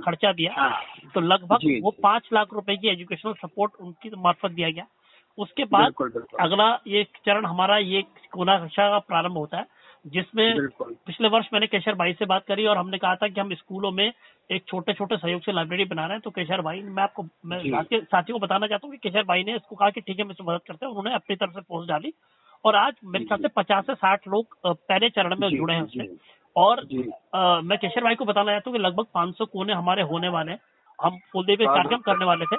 खर्चा 0.00 0.32
दिया। 0.32 0.54
हाँ। 0.54 0.80
तो 1.14 1.20
लगभग 1.22 1.66
वो 1.82 1.90
पाँच 2.02 2.28
लाख 2.32 2.52
रुपए 2.52 2.76
की 2.76 2.88
एजुकेशनल 2.88 3.34
सपोर्ट 3.42 3.72
उनकी 3.80 4.10
मार्फत 4.18 4.50
दिया 4.50 4.70
गया। 4.70 4.86
उसके 5.38 5.64
बाद। 5.66 5.92
अगला 6.40 6.68
ये 6.86 7.04
चरण 7.26 7.44
हमारा 7.46 7.76
ये 7.78 8.02
कोना 8.32 8.58
कक्षा 8.58 8.88
का 8.90 8.98
प्रारंभ 9.00 9.36
होता 9.36 9.58
है 9.58 9.66
जिसमें 10.06 10.66
पिछले 10.80 11.28
वर्ष 11.28 11.46
मैंने 11.52 11.66
केशर 11.66 11.94
भाई 11.94 12.12
से 12.12 12.24
बात 12.26 12.44
करी 12.46 12.66
और 12.66 12.78
हमने 12.78 12.98
कहा 12.98 13.14
था 13.16 13.28
कि 13.28 13.40
हम 13.40 13.54
स्कूलों 13.54 13.90
में 13.92 14.12
एक 14.50 14.64
छोटे 14.68 14.92
छोटे 14.92 15.16
सहयोग 15.16 15.42
से 15.42 15.52
लाइब्रेरी 15.52 15.84
बना 15.84 16.06
रहे 16.06 16.14
हैं। 16.14 16.20
तो 16.24 16.30
केशर 16.30 16.60
भाई 16.62 16.80
मैं 16.80 17.02
आपको 17.02 17.22
मैं 17.46 17.60
साथियों 17.84 18.38
को 18.38 18.46
बताना 18.46 18.66
चाहता 18.66 18.86
हूँ 18.86 18.94
कि 18.94 19.08
केशर 19.08 19.24
भाई 19.24 19.44
ने 19.44 19.54
इसको 19.56 19.76
कहा 19.76 19.90
कि 19.90 20.00
ठीक 20.00 20.18
है 20.18 20.24
मैं 20.24 20.32
इसमें 20.32 20.46
मदद 20.48 20.62
करते 20.66 20.86
हैं। 20.86 20.90
उन्होंने 20.90 21.14
अपनी 21.14 21.36
तरफ़ 21.36 21.50
से 21.50 21.60
पोस्ट 21.60 21.88
डाली 21.88 22.12
और 22.64 22.76
आज 22.76 22.94
मेरे 23.04 23.24
ख्याल 23.24 23.40
से 23.40 23.48
पचास 23.48 23.84
से 23.86 23.94
साठ 23.94 24.28
लोग 24.28 24.56
पहले 24.66 25.08
चरण 25.10 25.36
में 25.40 25.48
जुड़े 25.56 25.74
हैं 25.74 25.82
उसमें। 25.82 26.06
और 26.56 26.78
अ, 27.34 27.60
मैं 27.64 27.78
केशर 27.78 28.04
भाई 28.04 28.14
को 28.14 28.24
बताना 28.24 28.50
चाहता 28.52 28.70
हूँ 28.70 28.76
कि 28.78 28.82
लगभग 28.84 29.06
500 29.14 29.44
कोने 29.44 29.72
हमारे 29.72 30.02
होने 30.02 30.28
वाले 30.28 30.52
हैं। 30.52 30.58
हम 31.02 31.18
फूलदेवी 31.32 31.64
कार्यक्रम 31.66 32.00
करने 32.00 32.24
वाले 32.24 32.44
थे। 32.44 32.56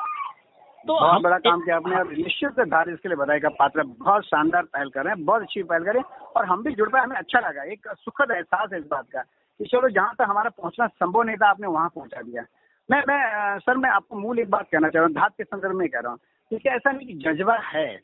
तो 0.88 0.94
बहुत 0.94 1.10
हम 1.16 1.22
बड़ा 1.24 1.38
काम 1.38 1.62
किया 1.62 1.76
आपने 1.76 1.96
और 1.96 2.12
निश्चित 2.14 2.60
धार 2.70 2.90
इसके 2.90 3.10
लिए 3.10 3.16
बधाई 3.16 3.40
का 3.40 3.50
पात्र 3.50 3.84
बहुत 3.84 4.24
शानदार 4.26 4.64
पहल 4.64 4.90
कर 4.90 5.04
रहे 5.04 5.14
हैं 5.14 5.26
बहुत 5.26 5.42
अच्छी 5.42 5.64
पहल 5.64 5.84
करें 5.84 6.02
और 6.36 6.46
हम 6.46 6.64
भी 6.64 6.72
जुड़ 6.76 6.90
पाए 6.90 7.02
हमें 7.04 7.16
अच्छा 7.18 7.40
लगा। 7.40 7.64
एक 7.64 7.88
सुखद 7.88 8.32
एहसास 8.32 8.70
है 8.74 8.80
इस 8.80 8.86
बात 8.92 9.06
का 9.14 9.22
कि 9.22 9.66
चलो 9.66 9.90
जहाँ 9.90 10.14
तक 10.20 10.26
हमारा 10.30 10.50
पहुँचना 10.50 10.88
संभव 10.88 11.24
नहीं 11.24 11.38
था 11.38 11.50
आपने 11.50 11.68
वहाँ 11.68 11.90
पहुँचा 11.96 12.22
दिया। 12.22 12.44
मैं 12.90 13.04
मैं 13.08 13.60
सर 13.60 13.78
मैं 13.78 13.90
आपको 13.90 14.16
मूल 14.20 14.40
एक 14.40 14.50
बात 14.50 14.68
कहना 14.72 14.90
चाह 14.90 15.00
रहा 15.02 15.08
हूँ 15.08 15.16
धात 15.16 15.34
के 15.38 15.44
संदर्भ 15.44 15.76
में 15.76 15.90
कह 15.90 16.00
रहा 16.00 16.12
हूँ 16.12 16.20
क्योंकि 16.52 16.70
ऐसा 16.70 16.92
नहीं 16.92 17.08
कि 17.08 17.14
जज्बा 17.14 17.56
है? 17.56 18.00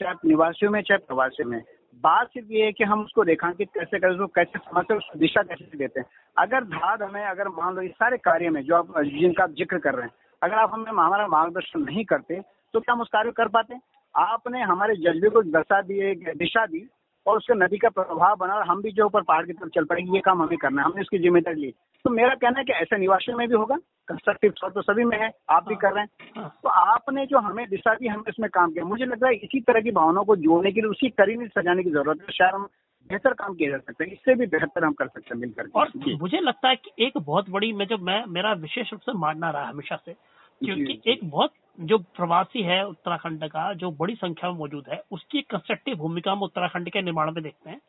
चाहे 0.00 0.28
निवासियों 0.28 0.70
में, 0.72 0.80
चाहे 0.82 0.98
प्रवासियों 0.98 1.48
में। 1.48 1.62
बात 2.04 2.28
सिर्फ़ 2.28 2.52
ये 2.52 2.64
है 2.64 2.72
कि 2.72 2.84
हम 2.84 3.00
उसको 3.02 3.22
रेखांकित 3.24 3.68
कैसे 3.74 3.98
करें, 3.98 4.12
उसको 4.12 4.26
कैसे 4.28 4.58
समझते 4.60 4.94
उसको 4.94 5.18
दिशा 5.18 5.42
कैसे 5.44 5.78
देते 5.78 6.00
हैं। 6.00 6.06
अगर 6.36 6.64
धाद 6.66 7.02
हमें, 7.02 7.24
अगर 7.24 7.48
मान 7.54 7.74
लो 7.74 7.82
इस 7.82 7.92
सारे 7.92 8.16
कार्य 8.20 8.50
में 8.50 8.62
जो 8.62 8.74
आप, 8.74 9.00
जिनका 9.00 9.42
आप 9.44 9.50
ज़िक्र 9.52 9.78
कर 9.78 9.94
रहे 9.94 10.04
हैं, 10.04 10.12
अगर 10.42 10.54
आप 10.56 10.70
हमें 10.72 10.90
हमारा 10.92 11.26
मार्गदर्शन 11.28 11.82
नहीं 11.82 12.04
करते 12.06 12.40
तो 12.74 12.80
क्या 12.80 12.92
हम 12.92 13.00
उस 13.00 13.08
कार्य 13.12 13.30
कर 13.32 13.48
पाते 13.48 13.76
आपने 14.14 14.60
हमारे 14.62 14.94
जज्बे 14.96 15.28
को 15.30 15.42
दशा 15.44 15.80
दी 15.82 16.14
दिशा 16.34 16.64
दी, 16.66 16.86
और 17.26 17.36
उसके 17.36 17.54
नदी 17.54 17.78
का 17.78 17.88
प्रभाव 17.90 18.36
बना, 18.36 18.54
और 18.54 18.66
हम 18.66 18.82
भी 18.82 18.90
जो 18.92 19.06
ऊपर 19.06 19.22
पहाड़ 19.22 19.44
की 19.46 19.52
तरफ़ 19.52 19.70
चल 19.70 19.84
पड़ेंगे 19.84 20.12
ये 20.12 20.20
काम 20.20 20.42
हमें 20.42 20.58
करना 20.58 20.82
है, 20.82 20.86
हमने 20.86 21.00
उसकी 21.00 21.18
ज़िम्मेदारी 21.18 21.60
ली। 21.60 21.72
तो 22.08 22.12
मेरा 22.12 22.34
कहना 22.34 22.58
है 22.58 22.64
कि 22.64 22.72
ऐसे 22.72 22.98
निवासियों 22.98 23.36
में 23.38 23.46
भी 23.48 23.54
होगा 23.54 23.76
कंस्ट्रक्टिव 24.08 24.52
थॉट 24.62 24.74
तो 24.74 24.82
सभी 24.82 25.04
में 25.04 25.16
है 25.20 25.30
आप 25.50 25.66
भी 25.68 25.74
कर 25.74 25.92
रहे 25.92 26.02
हैं। 26.02 26.30
हाँ, 26.36 26.48
तो 26.62 26.68
आपने 26.68 27.24
जो 27.26 27.38
हमें 27.38 27.68
दिशा 27.68 27.94
दी 27.94 28.06
हमने 28.06 28.30
इसमें 28.30 28.48
काम 28.50 28.70
किया। 28.72 28.84
मुझे 28.84 29.04
लग 29.04 29.22
रहा 29.22 29.30
है 29.30 29.36
इसी 29.38 29.60
तरह 29.60 29.80
की 29.80 29.90
भावनाओं 29.90 30.24
को 30.24 30.36
जोड़ने 30.36 30.72
के 30.72 30.80
लिए 30.80 30.90
उसी 30.90 31.08
करीने 31.10 31.48
सजाने 31.48 31.82
की 31.82 31.90
ज़रूरत 31.90 32.20
है। 32.20 32.32
शायद 32.32 32.54
हम 32.54 32.64
बेहतर 33.10 33.32
काम 33.32 33.54
किया 33.54 33.70
जा 33.70 33.78
सकता 33.78 34.04
है। 34.04 34.10
इससे 34.10 34.34
भी 34.34 34.46
बेहतर 34.46 34.84
हम 34.84 34.92
कर 34.92 35.06
सकते 35.06 35.34
हैं 35.34 35.40
मिलकर 35.40 35.68
और 35.74 35.92
मुझे 36.22 36.40
लगता 36.40 36.68
है 36.68 36.76
कि 36.76 37.04
एक 37.06 37.18
बहुत 37.18 37.50
बड़ी 37.50 37.72
मैं 37.72 37.86
जब 37.86 38.02
मैं 38.02 38.24
मेरा 38.30 38.52
विशेष 38.64 38.92
रूप 38.92 39.00
से 39.00 39.12
मानना 39.18 39.50
रहा 39.50 39.68
हमेशा 39.68 39.96
से 39.96 40.12
क्योंकि 40.12 41.00
एक 41.06 41.20
बहुत 41.24 41.52
जो 41.80 41.98
प्रवासी 42.16 42.62
है 42.62 42.84
उत्तराखंड 42.86 43.44
का 43.48 43.72
जो 43.74 43.90
बड़ी 43.98 44.14
संख्या 44.14 44.50
में 44.50 44.58
मौजूद 44.58 44.88
है 44.92 45.02
उसकी 45.12 45.38
एक 45.38 45.50
कंस्ट्रक्टिव 45.50 45.96
भूमिका 45.96 46.32
हम 46.32 46.42
उत्तराखंड 46.42 46.90
के 46.90 47.02
निर्माण 47.02 47.32
में 47.32 47.42
देखते 47.42 47.70
हैं। 47.70 47.80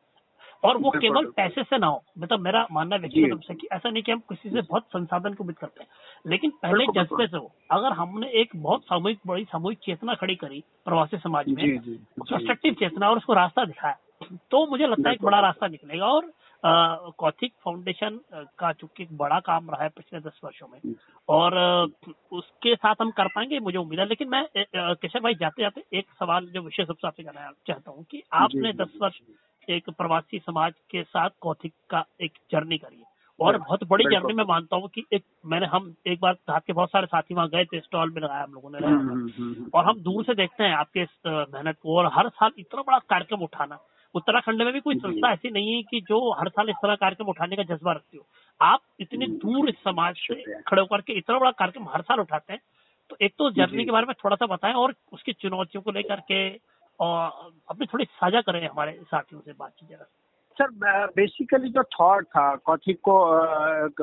और 0.64 0.78
वो 0.78 0.90
केवल 0.92 1.26
पैसे 1.36 1.64
से 1.64 1.78
ना 1.78 1.88
हो। 1.88 2.02
मतलब 2.20 2.40
मेरा 2.40 2.66
मानना 2.72 2.96
व्यक्तिगत। 2.96 3.30
रूप 3.30 3.42
से 3.42 3.54
कि 3.56 3.68
ऐसा 3.72 3.90
नहीं 3.90 4.04
कि 4.04 4.12
हम 4.12 4.20
किसी 4.30 4.50
से 4.50 4.62
बहुत 4.62 4.84
संसाधन 4.94 5.34
को 5.34 5.44
उम्मीद 5.44 5.58
करते 5.58 5.84
हैं। 5.84 5.90
लेकिन 6.26 6.52
पहले 6.64 6.86
जज्बे 6.94 7.28
से 7.28 7.38
हो। 7.38 7.52
अगर 7.72 7.94
हमने 7.94 8.30
एक 8.42 8.56
बहुत 8.58 8.84
सामूहिक 8.84 9.20
बड़ी 9.28 9.44
सामूहिक 9.46 9.80
चेतना 9.86 10.16
खड़ी 10.16 10.36
करी 10.36 10.64
प्रवासी 10.86 11.18
समाज 11.18 11.50
में 11.50 11.80
कंस्ट्रक्टिव 11.80 12.74
चेतना 12.80 13.10
और 13.10 13.18
उसको 13.18 13.34
रास्ता 13.34 13.66
दिखाया 13.66 13.98
तो 14.52 14.66
मुझे 14.68 14.88
लगता 14.88 15.10
है 15.10 15.16
एक 15.16 15.22
बड़ा 15.24 15.40
रास्ता 15.40 15.68
निकलेगा। 15.68 16.06
और 16.06 16.32
कौथिक 17.18 17.54
फाउंडेशन 17.64 18.20
का 18.60 18.72
चूँकि 18.74 19.04
एक 19.04 19.16
बड़ा 19.18 19.40
काम 19.40 19.70
रहा 19.72 19.84
है 19.84 19.90
पिछले 19.90 20.20
दस 20.20 20.40
वर्षों 20.44 20.68
में 20.68 20.96
और 21.30 21.56
उसके 22.32 22.76
साथ 22.76 22.96
हम 23.02 23.12
कर 23.12 23.28
पाएँगे 23.36 23.60
मुझे 23.60 23.78
उम्मीद 23.78 24.00
है। 24.00 24.06
लेकिन 24.06 24.30
मैं 24.30 24.46
केशव 24.58 25.20
भाई 25.20 25.36
जाते 25.36 25.62
जाते 25.62 25.84
एक 25.98 26.10
सवाल 26.20 26.48
जो 26.54 26.62
विशेष 26.62 26.88
रूप 26.88 26.98
से 26.98 27.08
आपसे 27.08 27.24
करना 27.24 27.52
चाहता 27.68 27.92
हूँ 27.92 28.04
कि 28.12 28.24
आपने 28.34 28.74
दस 28.74 28.98
वर्ष 29.02 29.20
एक 29.70 29.90
प्रवासी 29.90 30.40
समाज 30.40 30.74
के 30.92 31.04
साथ 31.04 31.30
कौथिक 31.42 31.74
का 31.90 32.06
एक 32.22 32.32
जर्नी 32.52 32.78
करिए 32.78 33.04
और 33.40 33.58
बहुत 33.58 33.84
बड़ी 33.84 34.04
जर्नी 34.04 34.34
मैं 34.34 34.44
मानता 34.44 34.76
हूँ 34.76 34.90
कि 34.90 35.04
एक 35.14 35.24
मैंने 35.46 35.66
हम 35.66 35.96
एक 36.08 36.20
बार 36.22 36.34
साथ 36.34 36.60
के 36.60 36.74
बहुत 36.74 36.90
सारे 36.90 37.06
साथी 37.06 37.34
वहाँ 37.34 37.50
गए 37.50 37.66
थे 37.66 37.80
स्टॉल 37.80 38.12
में 38.12 38.22
लगाया 38.22 38.44
हम 38.44 38.54
लोगों 38.54 38.70
ने। 38.70 38.88
हम्म, 38.88 39.10
हम्म, 39.10 39.32
हम्म। 39.38 39.72
और 39.74 39.86
हम 39.86 40.00
दूर 40.00 40.24
से 40.24 40.34
देखते 40.34 40.64
हैं 40.64 40.76
आपके 40.76 41.02
इस 41.02 41.10
मेहनत 41.28 41.76
को। 41.84 41.98
और 41.98 42.12
हर 42.14 42.30
साल 42.30 42.52
इतना 42.60 42.82
बड़ा 42.82 43.00
कार्यक्रम 43.00 43.40
उठाना 43.40 43.80
उत्तराखंड 44.16 44.62
में 44.62 44.74
भी 44.74 44.80
कोई 44.80 44.96
संस्था 44.96 45.32
ऐसी 45.32 45.50
नहीं 45.50 45.76
है 45.76 45.82
कि 45.82 46.02
जो 46.02 46.34
हर 46.34 46.50
साल 46.50 46.70
इस 46.70 46.76
तरह 46.76 46.96
कार्यक्रम 46.96 47.28
उठाने 47.28 47.56
का 47.56 47.64
जज्बा 47.64 47.92
रखती 47.92 48.18
हो। 48.18 48.26
आप 48.62 48.80
इतने 49.00 49.28
दूर 49.28 49.70
इस 49.70 49.76
समाज 49.76 50.16
से। 50.16 50.36
खड़े 50.62 50.82
होकर 50.82 51.02
के 51.02 51.14
इतना 51.14 51.40
बड़ा 51.40 51.52
कार्यक्रम 51.52 51.84
हर 51.84 52.02
साल 52.02 52.20
उठाते 52.20 52.54
हैं 52.54 52.62
तो 53.10 53.18
एक 53.22 53.34
तो 53.38 53.52
जर्नी 53.52 53.86
के 53.86 53.92
बारे 53.92 54.06
में 54.06 54.16
थोड़ा 54.24 54.36
सा 54.36 54.46
बताएँ 54.46 54.74
और 54.74 54.94
उसकी 55.14 55.34
चुनौतियों 55.34 55.82
को 55.82 55.92
लेकर 55.92 56.16
के 56.16 56.50
और 57.00 57.52
अपनी 57.70 57.86
थोड़ी 57.86 58.06
साझा 58.06 58.42
करें 58.42 58.68
हमारे 58.68 58.92
साथियों 59.04 59.42
से 59.42 59.52
बातचीत 59.54 59.90
जरा। 59.90 60.06
सर 60.58 61.08
बेसिकली 61.16 61.70
जो 61.70 61.84
थॉट 61.92 62.26
था, 62.26 62.56
कौथिक 62.58 63.00
को 63.04 63.20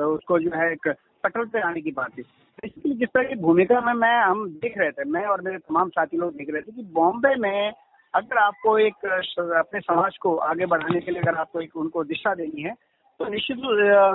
उसको 0.05 0.39
जो 0.39 0.51
है 0.55 0.71
एक 0.71 0.87
पटल 1.23 1.45
पे 1.45 1.61
आने 1.61 1.81
की 1.81 1.91
बात 1.91 2.17
थी। 2.17 2.21
बेसिकली 2.21 2.93
जिस 2.95 3.09
तरह 3.09 3.23
की 3.23 3.35
भूमिका 3.41 3.81
में 3.81 3.93
मैं, 3.93 4.19
हम 4.19 4.47
देख 4.51 4.77
रहे 4.77 4.91
थे, 4.91 5.03
मैं 5.05 5.25
और 5.25 5.41
मेरे 5.41 5.57
तमाम 5.59 5.89
साथी 5.89 6.17
लोग 6.17 6.33
देख 6.33 6.49
रहे 6.49 6.61
थे 6.61 6.71
कि 6.71 6.83
बॉम्बे 6.93 7.35
में 7.37 7.73
अगर 8.13 8.37
आपको 8.37 8.77
एक 8.79 9.05
अपने 9.05 9.79
समाज 9.81 10.17
को 10.17 10.35
आगे 10.43 10.65
बढ़ाने 10.65 10.99
के 10.99 11.11
लिए 11.11 11.21
अगर 11.21 11.37
आपको 11.37 11.61
एक, 11.61 11.75
उनको 11.77 12.03
दिशा 12.05 12.33
देनी 12.35 12.61
है 12.61 12.73
तो 13.19 13.27
निश्चित 13.29 13.57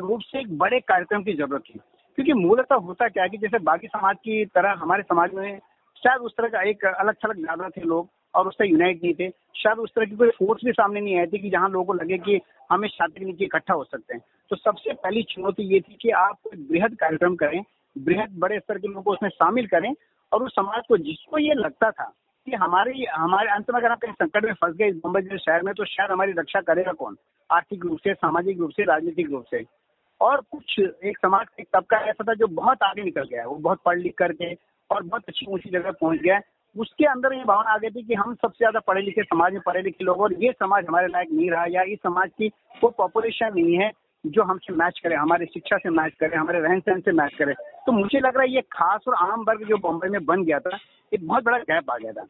रूप 0.03 0.21
से 0.23 0.40
एक 0.40 0.57
बड़े 0.59 0.81
कार्यक्रम 0.83 1.23
की 1.23 1.33
ज़रूरत 1.35 1.62
थी। 1.64 1.79
क्योंकि 2.18 2.33
मूलतः 2.35 2.75
होता 2.87 3.09
क्या 3.09 3.23
है 3.23 3.29
कि 3.29 3.38
जैसे 3.38 3.59
बाकी 3.61 3.87
समाज 3.88 4.16
की 4.16 4.45
तरह 4.47 4.73
हमारे 4.79 5.03
समाज 5.03 5.35
में 5.35 5.59
शायद 6.03 6.21
उस 6.21 6.33
तरह 6.37 6.49
का 6.49 6.62
एक 6.71 6.85
अलग 6.87 7.14
थलग 7.25 7.37
ज़्यादा 7.37 7.68
थे 7.68 7.81
लोग। 7.85 8.09
और 8.35 8.49
उससे 8.49 8.68
यूनाइट 8.68 9.03
नहीं 9.05 9.14
थे। 9.14 9.29
शायद 9.57 9.79
उस 9.79 9.90
तरह 9.90 10.07
की 10.07 10.16
कोई 10.16 10.31
फोर्स 10.31 10.64
भी 10.64 10.73
सामने 10.73 11.01
नहीं 11.01 11.18
आई 11.18 11.27
थी 11.27 11.38
कि 11.38 11.51
जहाँ 11.51 11.68
लोगों 11.68 11.85
को 11.85 11.92
लगे 11.92 12.18
कि 12.18 12.40
हम 12.71 12.85
इस 12.85 12.90
छात्र 12.90 13.18
के 13.18 13.25
नीचे 13.25 13.45
इकट्ठा 13.45 13.75
हो 13.75 13.85
सकते 13.85 14.14
हैं। 14.14 14.23
तो 14.51 14.57
सबसे 14.57 14.92
पहली 14.92 15.23
चुनौती 15.23 15.62
ये 15.75 15.81
थी 15.81 15.97
कि 16.01 16.11
आप 16.11 16.38
बृहद 16.49 16.95
कार्यक्रम 16.95 17.37
करें, 17.37 17.62
बृहद 17.97 18.38
बड़े 18.38 18.59
स्तर 18.59 18.79
के 18.79 18.88
लोगों 18.88 19.03
को 19.03 19.12
उसमें 19.12 19.31
शामिल 19.31 19.66
करें 19.66 19.95
और 20.33 20.42
उस 20.42 20.53
समाज 20.53 20.83
को 20.88 20.97
जिसको 20.97 21.38
ये 21.38 21.55
लगता 21.55 21.90
था 21.90 22.12
कि 22.47 22.53
हमारे 22.53 23.05
हमारे 23.12 23.51
अंत 23.51 23.71
में 23.71 23.79
अगर 23.81 23.90
आप 23.90 23.99
कहीं 23.99 24.12
संकट 24.12 24.45
में 24.45 24.53
फंस 24.53 24.75
गए 24.77 24.88
इस 24.88 24.97
मुंबई 24.97 25.21
जैसे 25.23 25.38
शहर 25.38 25.62
में 25.62 25.75
तो 25.75 25.85
शायद 25.85 26.11
हमारी 26.11 26.33
रक्षा 26.33 26.61
करेगा 26.61 26.92
कौन? 26.92 27.16
आर्थिक 27.51 27.85
रूप 27.85 27.99
से, 27.99 28.14
सामाजिक 28.14 28.59
रूप 28.59 28.71
से, 28.71 28.83
राजनीतिक 28.83 29.31
रूप 29.31 29.45
से। 29.51 29.64
और 30.21 30.40
कुछ 30.51 30.79
एक 30.81 31.18
समाज, 31.18 31.47
एक 31.61 31.66
तबका 31.73 31.99
ऐसा 31.99 32.25
था 32.25 32.35
जो 32.35 32.47
बहुत 32.47 32.83
आगे 32.83 33.03
निकल 33.03 33.23
गया 33.23 33.40
है। 33.40 33.47
वो 33.47 33.57
बहुत 33.57 33.81
पढ़ 33.85 33.99
लिख 33.99 34.14
करके 34.18 34.53
और 34.90 35.03
बहुत 35.03 35.23
अच्छी 35.29 35.47
ऊँची 35.47 35.71
जगह 35.71 35.90
पहुँच 35.90 36.21
गया 36.21 36.40
उसके 36.76 37.04
अंदर 37.04 37.32
ये 37.32 37.44
भावना 37.44 37.70
आ 37.70 37.78
गई 37.78 37.90
थी 37.90 38.02
कि 38.02 38.14
हम 38.14 38.35
सबसे 38.35 38.58
ज़्यादा 38.58 38.80
पढ़े 38.80 39.00
लिखे 39.02 39.22
समाज 39.22 39.52
में 39.52 39.61
पढ़े 39.66 39.82
लिखे 39.82 40.04
लोग 40.04 40.20
और 40.20 40.32
ये 40.35 40.52
समाज 40.52 40.87
हमारे 40.88 41.06
लायक 41.06 41.32
नहीं 41.32 41.50
रहा 41.50 41.64
या 41.70 41.82
इस 41.92 41.98
समाज 41.98 42.30
की 42.38 42.48
कोई 42.80 42.90
पॉपुलेशन 42.98 43.52
नहीं 43.54 43.76
है 43.76 43.90
जो 44.24 44.42
हमसे 44.42 44.72
मैच 44.72 44.98
करे, 44.98 45.14
हमारी 45.14 45.46
शिक्षा 45.46 45.76
से 45.76 45.90
मैच 45.90 46.12
करे, 46.20 46.37
हमारे 46.37 46.61
रहन 46.61 46.80
सहन 46.80 47.00
से 47.00 47.12
मैच 47.12 47.35
करे। 47.35 47.54
तो 47.87 47.92
मुझे 47.92 48.18
लग 48.20 48.37
रहा 48.37 48.42
है 48.42 48.54
ये 48.54 48.61
खास 48.72 49.08
और 49.08 49.14
आम 49.22 49.40
वर्ग 49.48 49.64
जो 49.68 49.76
बॉम्बे 49.78 50.08
में 50.08 50.24
बन 50.24 50.44
गया 50.44 50.58
था 50.58 50.78
एक 51.12 51.26
बहुत 51.26 51.44
बड़ा 51.44 51.58
गैप 51.61 51.90
आ 51.90 51.96
गया 51.96 52.12
था। 52.12 52.26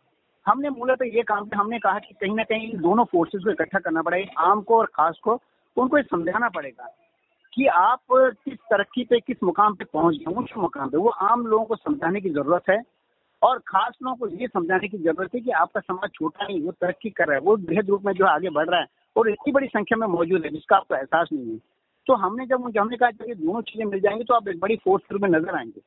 हमने 0.46 0.70
मूलतः 0.70 1.06
ये 1.06 1.22
काम 1.22 1.44
किया, 1.44 1.60
हमने 1.60 1.78
कहा 1.78 1.98
कि 1.98 2.14
कहीं 2.14 2.34
ना 2.36 2.42
कहीं 2.42 2.70
इन 2.70 2.80
दोनों 2.80 3.04
फोर्सेस 3.04 3.42
को 3.44 3.50
इकट्ठा 3.50 3.78
करना 3.78 4.02
पड़ेगा 4.02 4.42
आम 4.42 4.62
को 4.62 4.78
और 4.78 4.86
खास 4.86 5.18
को, 5.22 5.38
उनको 5.76 5.96
ये 5.96 6.02
समझाना 6.02 6.48
पड़ेगा 6.48 6.88
कि 7.52 7.66
आप 7.66 8.00
किस 8.12 8.58
तरक्की 8.70 9.04
पे, 9.04 9.20
किस 9.20 9.42
मुकाम 9.44 9.74
पे 9.74 9.84
पहुँच 9.84 10.16
गए 10.16 10.34
उस 10.34 10.56
मुकाम 10.58 10.90
पे। 10.90 10.98
वो 10.98 11.08
आम 11.08 11.46
लोगों 11.46 11.64
को 11.64 11.76
समझाने 11.76 12.20
की 12.20 12.30
ज़रूरत 12.30 12.70
है। 12.70 12.80
और 13.42 13.58
खास 13.58 13.94
लोगों 14.02 14.16
को 14.16 14.36
ये 14.36 14.46
समझाने 14.46 14.88
की 14.88 14.98
ज़रूरत 14.98 15.34
है 15.34 15.40
कि 15.40 15.50
आपका 15.60 15.80
समाज 15.80 16.10
छोटा 16.14 16.46
नहीं 16.46 16.60
वो 16.62 16.72
तरक्की 16.72 17.10
कर 17.10 17.26
रहा 17.26 17.36
है 17.36 17.42
वो 17.42 17.56
बृहद 17.58 17.88
रूप 17.90 18.04
में 18.06 18.12
जो 18.12 18.26
आगे 18.26 18.50
बढ़ 18.50 18.68
रहा 18.68 18.80
है 18.80 18.86
और 19.16 19.28
इतनी 19.30 19.52
बड़ी 19.52 19.66
संख्या 19.68 19.98
में 19.98 20.06
मौजूद 20.08 20.44
है 20.44 20.50
जिसका 20.50 20.76
आपको 20.76 20.94
एहसास 20.94 21.28
नहीं 21.32 21.52
है। 21.52 21.58
तो 22.06 22.14
हमने 22.16 22.46
जब 22.46 22.60
मुझे 22.60 22.78
हमने 22.80 22.96
कहा 22.96 23.10
जब 23.10 23.28
ये 23.28 23.34
दोनों 23.36 23.60
चीज़ें 23.62 23.84
मिल 23.86 24.00
जाएँगी 24.00 24.24
तो 24.24 24.34
आप 24.34 24.48
एक 24.48 24.60
बड़ी 24.60 24.76
फोर्स 24.84 25.02
रूप 25.12 25.22
में 25.22 25.28
नज़र 25.30 25.56
आएँगे। 25.56 25.80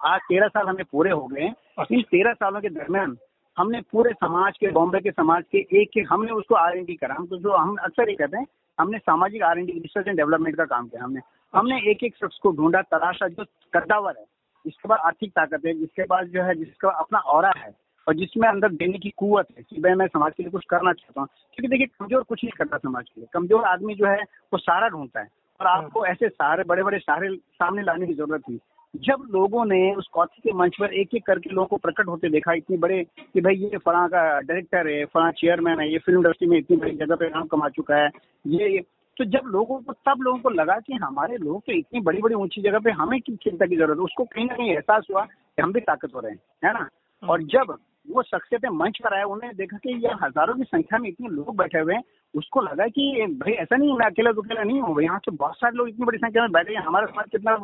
आज 0.00 0.20
तेरह 0.28 0.48
साल 0.48 0.66
हमें 0.68 0.84
पूरे 0.92 1.10
हो 1.10 1.26
गए 1.26 1.42
हैं। 1.42 1.86
इन 1.90 2.02
तेरह 2.10 2.32
सालों 2.34 2.60
के 2.60 2.68
दरमियान 2.70 3.16
हमने 3.56 3.80
पूरे 3.92 4.12
समाज 4.14 4.56
के 4.60 4.70
बॉम्बे 4.72 5.00
के 5.00 5.10
समाज 5.10 5.44
के 5.52 5.58
एक 5.80 5.96
एक 5.98 6.06
हमने 6.10 6.32
उसको 6.32 6.54
आर 6.54 6.76
एन 6.76 6.84
डी 6.84 6.94
करा। 6.96 7.14
हम 7.14 7.26
तो 7.26 7.36
जो 7.38 7.52
हम 7.52 7.76
अक्सर 7.84 8.10
ये 8.10 8.16
कहते 8.16 8.36
हैं 8.36 8.46
हमने 8.78 8.98
सामाजिक 8.98 9.42
R 9.42 9.58
N 9.58 9.66
D 9.66 9.72
research 9.74 10.08
and 10.08 10.16
development 10.16 10.56
का 10.56 10.64
काम 10.66 10.88
किया 10.88 11.04
हमने। 11.04 11.20
हमने 11.54 11.80
एक 11.90 12.04
एक 12.04 12.16
शख्स 12.16 12.38
को 12.42 12.52
ढूंढा 12.56 12.82
तराशा 12.84 13.28
जो 13.28 13.44
कद्दावर 13.74 14.14
है। 14.18 14.24
जिसके 14.68 14.88
पास 14.88 15.00
आर्थिक 15.04 15.30
ताकत 15.32 15.66
है 15.66 15.74
जिसके 15.74 16.04
पास 16.06 16.26
जो 16.28 16.42
है 16.42 16.54
जिसका 16.54 16.90
अपना 17.00 17.18
और 17.34 17.46
है 17.58 17.74
और 18.06 18.14
जिसमें 18.14 18.48
अंदर 18.48 18.72
देने 18.74 18.98
की 18.98 19.10
कुवत 19.16 19.46
है 19.56 19.62
कि 19.62 19.80
भाई 19.82 19.94
मैं 19.94 20.06
समाज 20.08 20.32
के 20.36 20.42
लिए 20.42 20.50
कुछ 20.50 20.64
करना 20.70 20.92
चाहता 20.92 21.20
हूँ। 21.20 21.28
क्योंकि 21.54 21.68
देखिए 21.68 21.86
कमज़ोर 21.88 22.22
कुछ 22.22 22.44
नहीं 22.44 22.52
करता 22.58 22.76
समाज 22.78 23.04
के 23.04 23.20
लिए। 23.20 23.28
कमज़ोर 23.32 23.64
आदमी 23.66 23.94
जो 23.94 24.06
है 24.06 24.22
वो 24.52 24.58
सहारा 24.58 24.88
ढूंढता 24.88 25.20
है 25.20 25.28
और 25.60 25.66
आपको 25.66 26.04
ऐसे 26.06 26.28
सारे 26.28 26.64
बड़े 26.64 26.82
बड़े 26.82 26.98
सहारे 26.98 27.34
सामने 27.36 27.82
लाने 27.82 28.06
की 28.06 28.14
ज़रूरत 28.14 28.42
थी 28.42 28.58
जब 28.94 29.26
लोगों 29.30 29.64
ने 29.64 29.80
उस 29.94 30.06
कौथी 30.12 30.40
के 30.42 30.52
मंच 30.52 30.76
पर 30.80 30.92
एक 30.94 31.14
एक 31.14 31.26
करके 31.26 31.50
लोगों 31.50 31.66
को 31.66 31.76
प्रकट 31.76 32.06
होते 32.08 32.28
देखा 32.30 32.52
इतनी 32.52 32.76
बड़े 32.76 33.02
कि 33.04 33.40
भाई 33.40 33.54
ये 33.54 33.78
फला 33.78 34.06
का 34.08 34.22
डायरेक्टर 34.40 34.88
है 34.88 35.04
फला 35.04 35.30
चेयरमैन 35.32 35.80
है 35.80 35.90
ये 35.92 35.98
फ़िल्म 35.98 36.18
इंडस्ट्री 36.18 36.48
में 36.48 36.56
इतनी 36.58 36.76
बड़ी 36.76 36.96
जगह 36.96 37.16
पे 37.16 37.28
नाम 37.28 37.46
कमा 37.46 37.68
चुका 37.70 37.96
है 37.96 38.08
ये 38.54 38.78
तो 39.18 39.24
जब 39.24 39.46
लोगों 39.46 39.78
को 39.82 39.92
तब 40.06 40.22
लोगों 40.22 40.38
को 40.38 40.50
लगा 40.50 40.78
कि 40.78 40.94
हमारे 41.02 41.36
लोग 41.36 41.60
तो 41.66 41.72
इतनी 41.72 42.00
बड़ी 42.00 42.20
बड़ी 42.22 42.34
ऊँची 42.34 42.62
जगह 42.62 42.78
पे 42.78 42.90
हमें 42.90 43.20
की 43.20 43.34
चिंता 43.36 43.66
की 43.66 43.76
ज़रूरत 43.76 43.98
है? 43.98 44.04
उसको 44.04 44.24
कहीं 44.24 44.44
ना 44.46 44.54
कहीं 44.54 44.70
एहसास 44.70 45.06
हुआ 45.10 45.24
कि 45.24 45.62
हम 45.62 45.72
भी 45.72 45.80
ताकत 45.80 46.14
हो 46.14 46.20
रहे 46.20 46.32
हैं 46.32 46.38
है 46.64 46.72
ना 46.74 46.88
और 47.22 47.42
जब 47.54 47.76
वो 48.06 48.22
शख्सियतें 48.22 48.68
मंच 48.72 48.98
पर 49.04 49.14
आए 49.14 49.22
उन्होंने 49.22 49.54
देखा 49.54 49.76
कि 49.76 49.94
ये 50.04 50.12
हज़ारों 50.22 50.54
की 50.54 50.64
संख्या 50.64 50.98
में 50.98 51.08
इतने 51.08 51.28
लोग 51.28 51.56
बैठे 51.56 51.78
हुए 51.78 51.94
हैं 51.94 52.02
उसको 52.34 52.60
लगा 52.60 52.86
कि 52.88 53.26
भाई 53.42 53.52
ऐसा 53.64 53.76
नहीं 53.76 53.96
मैं 53.98 54.06
अकेला 54.06 54.32
तो 54.32 54.42
अकेला 54.42 54.62
नहीं 54.62 54.80
हूँ 54.80 55.02
यहाँ 55.02 55.18
से 55.18 55.30
बहुत 55.36 55.56
सारे 55.56 55.76
लोग 55.76 55.88
इतनी 55.88 56.06
बड़ी 56.06 56.18
संख्या 56.18 56.42
में 56.42 56.52
बैठे 56.52 56.74
हैं 56.74 56.82
हमारा 56.82 57.06
समाज 57.06 57.30
कितना 57.32 57.56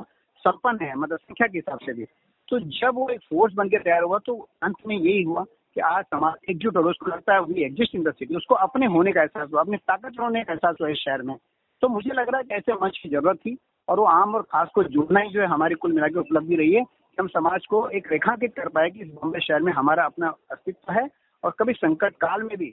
संपन्न 0.45 0.85
है 0.85 0.95
मतलब 0.95 1.19
संख्या 1.19 1.47
के 1.47 1.59
हिसाब 1.59 1.79
से 1.87 1.93
भी। 1.93 2.05
तो 2.49 2.59
जब 2.79 2.95
वो 2.95 3.09
एक 3.09 3.21
फोर्स 3.21 3.55
बन 3.55 3.69
के 3.69 3.79
तैयार 3.79 4.03
हुआ 4.03 4.19
तो 4.19 4.35
अंत 4.63 4.77
में 4.87 4.97
यही 4.97 5.23
हुआ 5.23 5.45
कि 5.77 5.81
आज 5.83 6.05
समाज 6.05 6.51
एकजुट 6.51 6.77
और 6.77 6.89
उसको 6.89 7.11
लगता 7.11 7.35
है 7.35 7.41
we 7.43 7.65
exist 7.65 7.95
in 7.95 8.03
the 8.03 8.13
city 8.15 8.37
उसको 8.37 8.55
अपने 8.57 8.87
होने 8.87 9.13
का 9.13 9.23
एहसास 9.23 9.49
हुआ, 9.53 9.61
अपनी 9.61 9.77
ताकत 9.77 10.21
होने 10.21 10.43
का 10.45 10.53
एहसास 10.53 10.77
हुआ 10.81 10.89
इस 10.89 10.99
शहर 10.99 11.23
में। 11.23 11.37
तो 11.83 11.89
मुझे 11.89 12.11
लग 12.11 12.29
रहा 12.29 12.39
है 12.39 12.45
कि 12.45 12.55
ऐसे 12.55 12.75
मंच 12.75 12.99
की 12.99 13.09
ज़रूरत 13.09 13.37
थी 13.37 13.57
और 13.89 14.01
वो 14.01 14.05
आम 14.07 14.35
और 14.35 14.43
खास 14.43 14.69
को 14.75 14.85
जुड़ना 14.85 15.21
ही 15.21 15.31
जो 15.31 15.41
है 15.41 15.47
हमारी 15.47 15.75
कुल 15.75 15.93
मिला 15.93 16.09
के 16.09 16.19
उपलब्धि 16.19 16.57
रही 16.57 16.75
है 16.75 16.83
कि 16.83 17.17
हम 17.19 17.27
समाज 17.29 17.67
को 17.67 17.89
एक 17.91 18.13
रेखांकित 18.13 18.55
कर 18.57 18.69
पाए 18.69 18.91
कि 18.91 19.01
इस 19.01 19.09
बॉम्बे 19.15 19.41
शहर 19.41 19.63
में 19.63 19.73
हमारा 19.73 20.05
अपना 20.05 20.29
अस्तित्व 20.53 20.93
है 20.93 21.09
और 21.45 21.55
कभी 21.59 21.73
संकट 21.73 22.17
काल 22.17 22.43
में 22.43 22.57
भी 22.59 22.73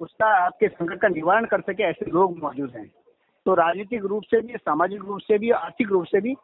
उसका 0.00 0.26
आपके 0.44 0.68
संकट 0.68 1.00
का 1.00 1.08
निवारण 1.08 1.44
कर 1.44 1.60
सके 1.60 1.82
ऐसे 1.82 2.10
लोग 2.10 2.38
मौजूद 2.38 2.70
हैं। 2.76 2.86
तो 3.46 3.54
राजनीतिक 3.54 4.04
रूप 4.04 4.22
से 4.22 4.40
भी, 4.40 4.56
सामाजिक 4.56 5.00
रूप 5.00 5.20
से 5.20 5.38
भी, 5.38 5.50
आर्थिक 5.50 5.88
रूप 5.88 6.04
से 6.04 6.20
भी 6.20 6.34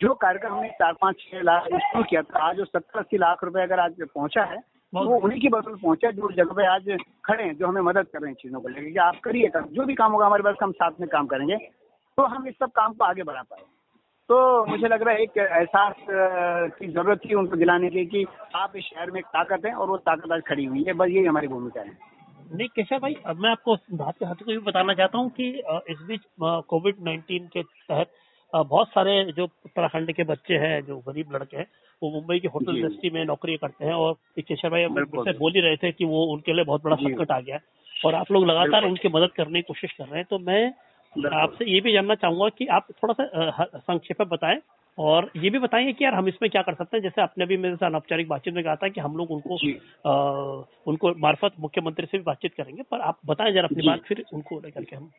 जो 0.00 0.14
कार्यक्रम 0.14 0.52
हमने 0.52 0.68
चार, 0.70 0.92
पाँच, 0.92 1.16
छह 1.20 1.42
लाख 1.42 1.64
शुरू 1.64 2.02
किया 2.02 2.22
था, 2.22 2.38
आज 2.38 2.56
जो 2.56 2.64
सत्तर, 2.64 2.98
अस्सी 2.98 3.18
लाख 3.18 3.44
रुपए 3.44 3.62
अगर 3.62 3.80
आज 3.80 4.02
पहुँचा 4.04 4.44
है 4.44 4.58
वो 4.92 5.16
उन्हीं 5.16 5.40
की 5.40 5.48
बदौलत 5.48 5.80
पहुँचा 5.80 6.10
जो 6.10 6.30
जगह 6.32 6.54
पे 6.54 6.66
आज 6.66 6.86
खड़े 7.24 7.44
हैं 7.44 7.56
जो 7.56 7.66
हमें 7.66 7.80
मदद 7.82 8.06
कर 8.12 8.20
रहे 8.20 8.30
हैं 8.30 8.36
चीज़ों 8.42 8.60
को 8.60 8.68
लेकर 8.68 9.00
आप 9.00 9.18
करिए 9.24 9.48
काम 9.48 9.64
जो 9.72 9.84
भी 9.84 9.94
काम 9.94 10.12
होगा 10.12 10.26
हमारे 10.26 10.42
पास 10.42 10.56
हम 10.62 10.72
साथ 10.74 11.00
में 11.00 11.08
काम 11.08 11.26
करेंगे। 11.26 11.56
तो 12.18 12.24
हम 12.26 12.46
इस 12.48 12.54
सब 12.54 12.70
काम 12.76 12.92
को 12.92 13.04
आगे 13.04 13.22
बढ़ा 13.22 13.42
पाए। 13.42 13.60
तो 14.28 14.64
मुझे 14.66 14.88
लग 14.88 15.02
रहा 15.02 15.14
है 15.14 15.22
एक 15.22 15.36
एहसास 15.38 15.94
की 16.78 16.86
ज़रूरत 16.88 17.20
थी 17.24 17.34
उनको 17.34 17.56
दिलाने 17.56 17.88
की 17.90 18.04
कि 18.06 18.24
आप 18.54 18.72
इस 18.76 18.84
शहर 18.84 19.10
में 19.10 19.18
एक 19.20 19.26
ताकत 19.26 19.66
है 19.66 19.72
और 19.74 19.88
वो 19.88 19.96
ताकत 20.08 20.32
आज 20.32 20.42
खड़ी 20.48 20.64
हुई 20.64 20.84
है। 20.84 20.92
बस 20.92 21.08
यही 21.08 21.24
हमारी 21.24 21.48
भूमिका 21.48 21.80
है। 21.80 21.96
नहीं 22.54 22.68
केशव 22.68 22.98
भाई 22.98 23.16
अब 23.26 23.40
मैं 23.40 23.50
आपको 23.50 23.76
बात 23.96 24.14
के 24.18 24.26
हाथों 24.26 24.46
को 24.46 24.50
भी 24.52 24.58
बताना 24.66 24.94
चाहता 24.94 25.18
हूँ 25.18 25.30
कि 25.30 25.48
इस 25.90 25.98
बीच 26.08 26.20
कोविड 26.40 27.04
नाइन्टीन 27.04 27.46
के 27.52 27.62
तहत 27.62 28.10
बहुत 28.52 28.88
सारे 28.88 29.12
जो 29.36 29.44
उत्तराखंड 29.44 30.12
के 30.12 30.24
बच्चे 30.24 30.54
हैं 30.58 30.80
जो 30.84 30.96
गरीब 31.08 31.34
लड़के 31.34 31.56
हैं 31.56 31.66
वो 32.02 32.10
मुंबई 32.10 32.38
की 32.38 32.48
होटल 32.48 32.76
इंडस्ट्री 32.76 33.10
में 33.10 33.24
नौकरी 33.24 33.56
करते 33.56 33.84
हैं 33.84 33.92
और 33.92 34.14
केशव 34.38 34.68
भाई 34.68 34.86
बोल 35.38 35.52
ही 35.52 35.60
रहे 35.60 35.76
थे 35.76 35.92
कि 35.92 36.04
वो 36.04 36.24
उनके 36.24 36.52
लिए 36.52 36.64
बहुत 36.64 36.84
बड़ा 36.84 36.96
संकट 36.96 37.30
आ 37.30 37.40
गया 37.40 37.58
और 38.04 38.14
आप 38.14 38.32
लोग 38.32 38.46
लगातार 38.46 38.84
उनकी 38.84 39.08
मदद 39.08 39.30
करने 39.36 39.58
की 39.58 39.62
कोशिश 39.62 39.92
कर 39.92 40.04
रहे 40.04 40.16
हैं। 40.16 40.26
तो 40.30 40.38
मैं 40.38 40.74
आपसे 41.34 41.64
ये 41.64 41.80
भी 41.80 41.92
जानना 41.92 42.14
चाहूँगा 42.14 42.48
कि 42.48 42.66
आप 42.66 42.86
थोड़ा 43.02 43.14
सा 43.20 43.64
संक्षेप 43.78 44.20
में 44.20 44.28
बताएँ 44.28 44.58
और 44.98 45.30
ये 45.36 45.50
भी 45.50 45.58
बताएँगे 45.58 45.92
कि 45.92 46.04
यार 46.04 46.14
हम 46.14 46.28
इसमें 46.28 46.50
क्या 46.50 46.62
कर 46.62 46.74
सकते 46.74 46.96
हैं? 46.96 47.02
जैसे 47.02 47.22
आपने 47.22 47.46
भी 47.46 47.56
मेरे 47.56 47.76
साथ 47.76 47.86
अनौपचारिक 47.86 48.28
बातचीत 48.28 48.54
में 48.54 48.64
कहा 48.64 48.76
था 48.76 48.88
कि 48.88 49.00
हम 49.00 49.16
लोग 49.16 49.30
उनको 49.30 49.56
आ, 50.06 50.12
उनको 50.86 51.14
मार्फत 51.18 51.52
मुख्यमंत्री 51.60 52.06
से 52.06 52.18
भी 52.18 52.24
बातचीत 52.24 52.54
करेंगे 52.54 52.82
पर 52.82 53.00
आप 53.00 53.18
बताएँ 53.26 53.52
जरा 53.52 53.64
अपनी 53.64 53.86
बात 53.86 54.00
फिर 54.00 54.24
उनको 54.32 54.60
लेकर 54.60 54.84
के 54.84 54.96
हम 54.96 55.10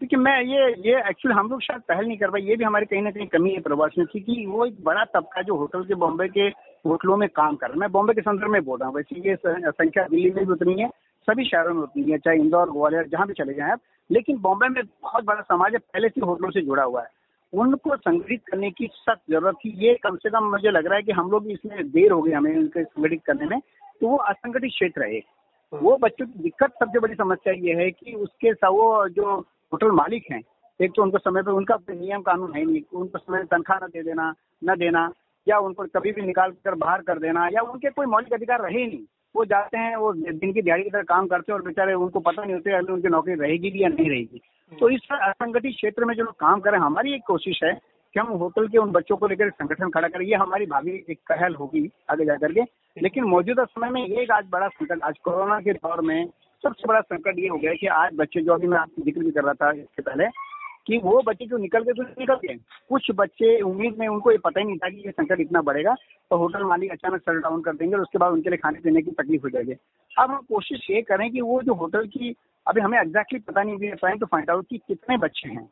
क्योंकि 0.00 0.16
मैं 0.16 0.32
ये 0.42 0.68
ये 0.84 0.98
एक्चुअली 1.08 1.34
हम 1.36 1.48
लोग 1.50 1.60
शायद 1.62 1.80
पहल 1.88 2.06
नहीं 2.06 2.16
कर 2.18 2.30
पाए। 2.30 2.40
ये 2.42 2.54
भी 2.56 2.64
हमारी 2.64 2.86
कहीं 2.86 3.00
ना 3.02 3.10
कहीं 3.10 3.26
कमी 3.28 3.50
है 3.50 3.60
प्रवास 3.60 3.94
में 3.98 4.06
क्योंकि 4.06 4.44
वो 4.46 4.66
एक 4.66 4.76
बड़ा 4.84 5.04
तबका 5.14 5.42
जो 5.42 5.56
होटल 5.56 5.82
के 5.84 5.94
बॉम्बे 5.94 6.28
के 6.28 6.46
होटलों 6.84 7.16
में 7.16 7.28
काम 7.28 7.56
कर 7.56 7.66
रहा 7.66 7.74
है। 7.74 7.80
मैं 7.80 7.90
बॉम्बे 7.92 8.14
के 8.14 8.20
संदर्भ 8.20 8.50
में 8.50 8.62
बोल 8.64 8.78
रहा 8.78 8.88
हूँ 8.88 8.96
वैसे 8.96 9.20
ये 9.28 9.36
संख्या 9.44 10.04
दिल्ली 10.04 10.30
में 10.30 10.44
भी 10.44 10.52
उतनी 10.52 10.80
है 10.80 10.88
सभी 11.28 11.44
शहरों 11.44 11.74
में 11.74 11.82
उतनी 11.82 12.10
है 12.10 12.18
चाहे 12.18 12.38
इंदौर 12.38 12.70
ग्वालियर 12.70 13.08
जहाँ 13.08 13.26
भी 13.26 13.34
चले 13.34 13.54
जाए 13.54 13.70
आप। 13.70 13.80
लेकिन 14.10 14.38
बॉम्बे 14.42 14.68
में 14.68 14.82
बहुत 14.84 15.24
बड़ा 15.24 15.40
समाज 15.42 15.72
है 15.72 15.78
पहले 15.78 16.08
से 16.08 16.26
होटलों 16.26 16.50
से 16.50 16.62
जुड़ा 16.62 16.82
हुआ 16.82 17.02
है। 17.02 17.08
उनको 17.52 17.96
संगठित 17.98 18.42
करने 18.48 18.70
की 18.70 18.86
सख्त 18.94 19.22
ज़रूरत 19.30 19.54
थी। 19.56 19.70
ये 19.84 19.94
कम 20.02 20.16
से 20.16 20.30
कम 20.30 20.50
मुझे 20.50 20.70
लग 20.70 20.86
रहा 20.86 20.96
है 20.96 21.02
कि 21.02 21.12
हम 21.12 21.30
लोग 21.30 21.50
इसमें 21.50 21.90
देर 21.90 22.12
हो 22.12 22.22
गई 22.22 22.32
हमें 22.32 22.56
उनके 22.56 22.84
संगठित 22.84 23.22
करने 23.26 23.46
में 23.46 23.58
तो 24.00 24.08
वो 24.08 24.16
असंगठित 24.16 24.70
क्षेत्र 24.70 25.02
है 25.04 25.18
हाँ। 25.18 25.80
वो 25.82 25.96
बच्चों 26.02 26.26
की 26.26 26.42
दिक्कत 26.42 26.72
सबसे 26.80 26.98
बड़ी 26.98 27.14
समस्या 27.14 27.52
ये 27.58 27.74
है 27.74 27.90
कि 27.90 28.12
उसके 28.14 28.52
वो 28.66 29.08
जो 29.08 29.40
होटल 29.72 29.90
मालिक 29.92 30.24
हैं। 30.32 30.40
एक 30.80 30.92
तो 30.96 31.02
उनको 31.02 31.18
समय 31.18 31.42
पर 31.42 31.52
उनका 31.52 31.76
नियम 31.90 32.22
कानून 32.22 32.54
है 32.54 32.64
नहीं। 32.64 32.82
उनको 32.94 33.18
समय 33.18 33.42
तनख्वाह 33.50 33.78
न 33.84 33.88
दे 33.88 34.02
देना 34.02 34.32
न 34.62 34.76
देना 34.76 35.10
या 35.46 35.58
उनको 35.58 35.84
कभी 35.94 36.12
भी 36.12 36.22
निकाल 36.22 36.50
कर 36.64 36.74
बाहर 36.74 37.02
कर 37.02 37.18
देना 37.18 37.48
या 37.52 37.62
उनके 37.62 37.90
कोई 37.90 38.06
मौलिक 38.06 38.32
अधिकार 38.32 38.60
रहे 38.60 38.86
नहीं। 38.86 39.04
वो 39.36 39.44
जाते 39.44 39.78
हैं 39.78 39.96
वो 39.96 40.12
दिन 40.12 40.52
की 40.52 40.62
दिहाड़ी 40.62 40.82
की 40.82 40.90
तरह 40.90 41.02
काम 41.02 41.26
करते 41.26 41.52
हैं 41.52 41.58
और 41.58 41.64
बेचारे 41.64 41.94
उनको 41.94 42.20
पता 42.20 42.42
नहीं 42.42 42.54
होते 42.54 42.72
अभी 42.72 42.92
उनकी 42.92 43.08
नौकरी 43.08 43.34
रहेगी 43.34 43.70
भी 43.70 43.82
या 43.82 43.88
नहीं 43.88 44.08
रहेगी। 44.10 44.40
तो 44.72 44.88
इस 44.88 45.06
असंगठित 45.12 45.74
क्षेत्र 45.74 46.04
में 46.04 46.14
जो 46.14 46.24
लोग 46.24 46.34
काम 46.34 46.60
करें 46.60 46.78
हमारी 46.78 47.14
एक 47.14 47.22
कोशिश 47.26 47.60
है 47.64 47.72
कि 48.14 48.20
हम 48.20 48.26
होटल 48.38 48.68
के 48.68 48.78
उन 48.78 48.90
बच्चों 48.90 49.16
को 49.16 49.26
लेकर 49.26 49.50
संगठन 49.50 49.90
खड़ा 49.90 50.08
करें। 50.08 50.26
ये 50.26 50.34
हमारी 50.34 50.66
भावी 50.66 51.04
एक 51.10 51.18
पहल 51.28 51.54
होगी 51.54 51.88
आगे 52.10 52.24
जाकर 52.24 52.52
के। 52.52 52.62
लेकिन 52.96 53.24
मौजूदा 53.24 53.64
समय 53.64 53.90
में 53.90 54.06
ये 54.06 54.22
एक 54.22 54.30
आज 54.30 54.48
बड़ा 54.50 54.68
संकट 54.68 55.02
आज 55.02 55.18
कोरोना 55.18 55.60
के 55.60 55.72
दौर 55.72 56.00
में 56.00 56.26
सबसे 56.64 56.88
बड़ा 56.88 57.00
संकट 57.02 57.38
ये 57.38 57.48
हो 57.48 57.56
गया 57.58 57.72
कि 57.74 57.86
आज 57.96 58.14
बच्चे 58.16 58.40
जो 58.42 58.52
अभी 58.52 58.66
मैं 58.66 58.78
आपकी 58.78 59.02
ज़िक्र 59.02 59.24
भी 59.24 59.30
कर 59.30 59.44
रहा 59.44 59.54
था 59.54 59.70
इससे 59.72 60.02
पहले, 60.02 60.28
कि 60.86 60.98
वो 60.98 61.20
बच्चे 61.22 61.46
जो 61.46 61.56
निकल 61.58 61.82
गए 61.82 61.92
तो 61.92 62.02
निकल 62.02 62.34
गए। 62.36 62.54
कुछ 62.90 63.10
बच्चे 63.16 63.60
उम्मीद 63.62 63.96
में 63.98 64.06
उनको 64.08 64.30
ये 64.30 64.38
पता 64.44 64.60
ही 64.60 64.66
नहीं 64.66 64.76
था 64.78 64.88
कि 64.90 65.02
ये 65.06 65.10
संकट 65.10 65.40
इतना 65.40 65.60
बढ़ेगा 65.62 65.94
तो 66.30 66.36
होटल 66.36 66.64
मालिक 66.64 66.92
अचानक 66.92 67.20
शट 67.20 67.42
डाउन 67.42 67.62
कर 67.62 67.74
देंगे 67.74 67.94
और 67.96 68.02
उसके 68.02 68.18
बाद 68.18 68.32
उनके 68.32 68.50
लिए 68.50 68.58
खाने 68.58 68.80
पीने 68.80 69.02
की 69.02 69.10
तकलीफ़ 69.12 69.42
हो 69.42 69.50
जाएगी। 69.50 69.72
अब 70.16 70.30
हम 70.30 70.40
कोशिश 70.48 70.86
ये 70.90 71.02
करें 71.02 71.30
कि 71.32 71.40
वो 71.40 71.60
जो 71.62 71.74
होटल 71.74 72.06
की, 72.08 72.34
अभी 72.66 72.80
हमें 72.80 72.98
एग्जैक्टली 73.00 73.38
पता 73.40 73.62
नहीं 73.62 73.78
है 73.80 73.94
ट्राइंग 73.96 74.20
टू 74.20 74.26
फाइंड 74.26 74.50
आउट 74.50 74.66
कि 74.70 74.78
कितने 74.78 75.16
बच्चे 75.18 75.48
हैं। 75.48 75.68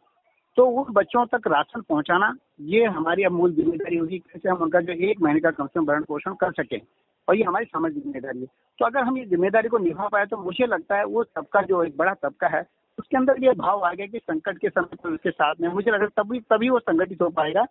तो 0.57 0.65
उन 0.67 0.93
बच्चों 0.93 1.25
तक 1.29 1.47
राशन 1.49 1.81
पहुंचाना, 1.81 2.33
ये 2.63 2.85
हमारी 2.87 3.25
अब 3.25 3.33
मूल 3.33 3.53
ज़िम्मेदारी 3.55 3.97
होगी 3.97 4.19
कैसे 4.21 4.49
हम 4.49 4.63
उनका 4.63 4.81
जो 4.81 4.93
एक 5.11 5.21
महीने 5.23 5.41
का 5.41 5.51
कम 5.51 5.67
से 5.67 5.79
कम 5.81 5.87
भरण 5.87 6.05
पोषण 6.05 6.35
कर 6.37 6.53
सकें। 6.53 6.79
और 7.29 7.37
ये 7.37 7.43
हमारी 7.45 7.65
सामाजिक 7.67 8.03
ज़िम्मेदारी 8.03 8.41
है। 8.41 8.47
तो 8.79 8.87
अगर 8.87 9.03
हम 9.03 9.19
ये 9.19 9.25
ज़िम्मेदारी 9.27 9.69
को 9.69 9.79
निभा 9.79 10.09
पाए 10.09 10.27
तो 10.27 10.37
मुझे 10.39 10.67
लगता 10.67 10.97
है 10.97 11.05
वो 11.07 11.25
सबका 11.25 11.63
जो 11.63 11.83
एक 11.85 11.97
बड़ा 11.97 12.15
तबका 12.17 12.49
है, 12.49 12.65
उसके 12.99 13.17
अंदर 13.17 13.45
ये 13.45 13.53
भाव 13.57 13.85
आ 13.85 13.93
गया 13.93 14.07
कि 14.07 14.19
संकट 14.21 14.59
के 14.59 14.69
समय 14.69 14.97
पर 14.97 15.11
उसके 15.11 15.31
साथ 15.31 15.61
में 15.61 15.69
मुझे 15.71 15.91
लगता 15.91 16.05
है 16.05 16.11
तभी 16.19 16.41
तभी 16.51 16.71
वो 16.71 16.79
संगठित 16.81 17.23
हो 17.23 17.29
पाएगा 17.33 17.67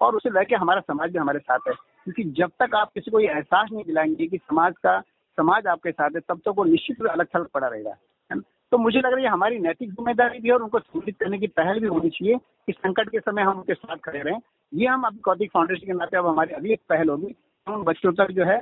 और 0.00 0.16
उसे 0.16 0.30
लगे 0.30 0.56
हमारा 0.56 0.80
समाज 0.82 1.12
भी 1.12 1.18
हमारे 1.18 1.38
साथ 1.40 1.68
है। 1.68 1.74
क्योंकि 1.74 2.24
जब 2.36 2.50
तक 2.60 2.74
आप 2.76 2.90
किसी 2.94 3.10
को 3.10 3.20
ये 3.20 3.28
एहसास 3.28 3.68
नहीं 3.72 3.84
दिलाएँगे 3.84 4.26
कि 4.26 4.38
समाज 4.38 4.74
का, 4.76 4.98
समाज 5.38 5.66
आपके 5.66 5.90
साथ 5.92 6.10
है, 6.10 6.20
तब 6.20 6.38
तक 6.38 6.54
वो 6.56 6.64
निश्चित 6.64 7.00
रूप 7.00 7.10
अलग 7.10 7.26
थलग 7.34 7.46
पड़ा 7.54 7.66
रहेगा, 7.66 7.94
है 8.30 8.40
तो 8.72 8.78
मुझे 8.78 8.98
लग 8.98 9.12
रहा 9.12 9.20
है 9.20 9.28
हमारी 9.28 9.58
नैतिक 9.58 9.90
ज़िम्मेदारी 9.90 10.38
भी 10.40 10.48
है 10.48 10.54
और 10.54 10.62
उनको 10.62 10.78
संगठित 10.78 11.16
करने 11.20 11.38
की 11.38 11.46
पहल 11.48 11.80
भी 11.80 11.86
होनी 11.86 12.10
चाहिए 12.10 12.36
कि 12.66 12.72
संकट 12.72 13.08
के 13.10 13.20
समय 13.20 13.42
हम 13.42 13.58
उनके 13.58 13.74
साथ 13.74 13.96
खड़े 14.04 14.20
रहें। 14.20 14.40
ये 14.72 14.86
हम 14.86 15.02
अभी 15.02 15.18
कौतिक 15.20 15.50
फाउंडेशन 15.52 15.86
के 15.86 15.92
नाते 15.92 16.16
अब 16.16 16.26
हमारी 16.26 16.54
अगली 16.54 16.76
पहल 16.88 17.08
होगी। 17.08 17.34
उन 17.66 17.82
बच्चों 17.84 18.12
तक 18.14 18.30
जो 18.30 18.44
है 18.44 18.60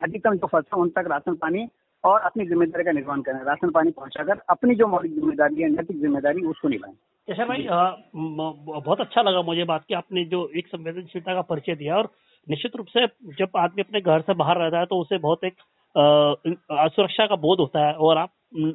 अधिकतम 0.00 0.34
जो 0.34 0.46
फ़सल 0.48 0.76
उन 0.78 0.88
तक 0.90 1.08
राशन 1.10 1.34
पानी 1.36 1.66
और 2.04 2.20
अपनी 2.22 2.44
ज़िम्मेदारी 2.46 2.84
का 2.84 2.92
निर्वहन 2.92 3.22
करें। 3.22 3.38
राशन 3.44 3.70
पानी 3.70 3.90
पहुंचाकर 3.92 4.40
अपनी 4.50 4.74
जो 4.74 4.86
मौलिक 4.88 5.14
ज़िम्मेदारी 5.14 5.62
है 5.62 5.68
नैतिक 5.70 6.00
ज़िम्मेदारी 6.00 6.44
उसको 6.46 6.68
निभाएँ। 6.68 6.94
जैसे 7.28 7.44
भाई 7.44 7.66
बहुत 8.14 9.00
अच्छा 9.00 9.22
लगा 9.22 9.42
मुझे 9.42 9.64
बात 9.64 9.84
की। 9.84 9.94
आपने 9.94 10.24
जो 10.26 10.48
एक 10.56 10.68
संवेदनशीलता 10.68 11.34
का 11.34 11.42
परिचय 11.44 11.74
दिया 11.74 11.96
और 11.96 12.08
निश्चित 12.46 12.76
रूप 12.76 12.86
से 12.88 13.06
जब 13.38 13.56
आदमी 13.58 13.82
अपने 13.82 14.00
घर 14.00 14.20
से 14.20 14.34
बाहर 14.34 14.58
रहता 14.58 14.78
है 14.78 14.86
तो 14.86 15.00
उसे 15.00 15.18
बहुत 15.20 15.44
एक 15.44 15.54
असुरक्षा 15.94 17.26
का 17.26 17.36
बोध 17.38 17.60
होता 17.60 17.86
है 17.86 17.92
और 17.94 18.18
आप 18.18 18.30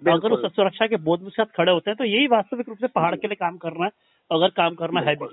अगर 0.08 0.32
उस 0.32 0.46
असुरक्षा 0.46 0.88
के 0.88 0.98
बोध 1.04 1.24
के 1.24 1.30
साथ 1.32 1.46
खड़े 1.56 1.72
होते 1.72 1.90
हैं 1.90 1.98
तो 1.98 2.04
यही 2.04 2.28
वास्तविक 2.28 2.70
रूप 2.70 2.78
से 2.78 2.88
पहाड़ 2.90 3.16
के 3.16 3.28
लिए 3.28 3.36
काम 3.36 3.58
करना 3.58 3.86
है 3.86 3.92
अगर 4.32 4.50
काम 4.56 4.76
करना 4.76 5.02
है 5.02 5.16
भी। 5.16 5.28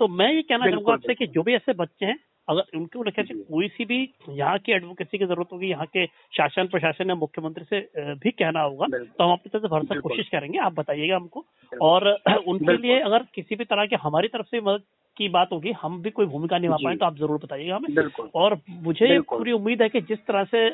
तो 0.00 0.08
मैं 0.10 0.32
ये 0.32 0.42
कहना 0.42 0.70
चाहूँगा 0.70 0.92
आपसे 0.92 1.14
कि 1.14 1.26
जो 1.28 1.42
भी 1.42 1.54
ऐसे 1.54 1.72
बच्चे 1.74 2.06
हैं 2.06 2.16
अगर 2.48 2.76
उनके 2.76 2.98
उन्हें 2.98 3.26
कोई 3.28 3.68
सी 3.68 3.84
भी 3.84 3.98
यहाँ 4.30 4.58
की 4.58 4.72
एडवोकेसी 4.72 5.18
की 5.18 5.26
ज़रूरत 5.26 5.48
होगी 5.52 5.66
यहाँ 5.66 5.86
के 5.86 6.06
शासन 6.32 6.66
प्रशासन 6.68 7.08
या 7.08 7.14
मुख्यमंत्री 7.16 7.64
से 7.64 7.80
भी 8.16 8.30
कहना 8.32 8.60
होगा 8.62 8.86
तो 8.88 9.24
हम 9.24 9.32
अपनी 9.32 9.48
तरफ़ 9.48 9.62
से 9.62 9.68
भरसक 9.68 10.00
कोशिश 10.02 10.28
करेंगे 10.28 10.58
आप 10.60 10.74
बताइएगा 10.74 11.16
हमको। 11.16 11.44
और 11.72 12.08
उनके 12.48 12.76
लिए 12.78 12.98
अगर 13.00 13.26
किसी 13.34 13.56
भी 13.56 13.64
तरह 13.64 13.86
की 13.86 13.96
हमारी 14.02 14.28
तरफ़ 14.28 14.46
से 14.46 14.60
मदद 14.60 14.82
की 15.16 15.28
बात 15.30 15.48
होगी 15.52 15.72
हम 15.82 16.00
भी 16.02 16.10
कोई 16.10 16.26
भूमिका 16.26 16.58
निभा 16.58 16.76
पाए 16.84 16.96
तो 16.96 17.06
आप 17.06 17.16
ज़रूर 17.16 17.38
बताइएगा 17.38 17.76
हमें। 17.76 18.30
और 18.34 18.60
मुझे 18.82 19.18
पूरी 19.30 19.52
उम्मीद 19.52 19.82
है 19.82 19.88
कि 19.88 20.00
जिस 20.02 20.26
तरह 20.26 20.44
से 20.44 20.68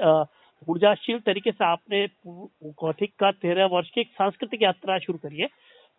ऊर्जाशील 0.69 1.19
तरीके 1.21 1.51
से 1.53 1.65
आपने 1.65 2.07
कौथिक 2.27 3.13
का 3.21 3.31
तेरह 3.33 3.67
वर्ष 3.73 3.91
की 3.91 4.01
एक 4.01 4.09
सांस्कृतिक 4.13 4.63
यात्रा 4.63 4.99
शुरू 4.99 5.19
करी 5.19 5.37
है 5.39 5.49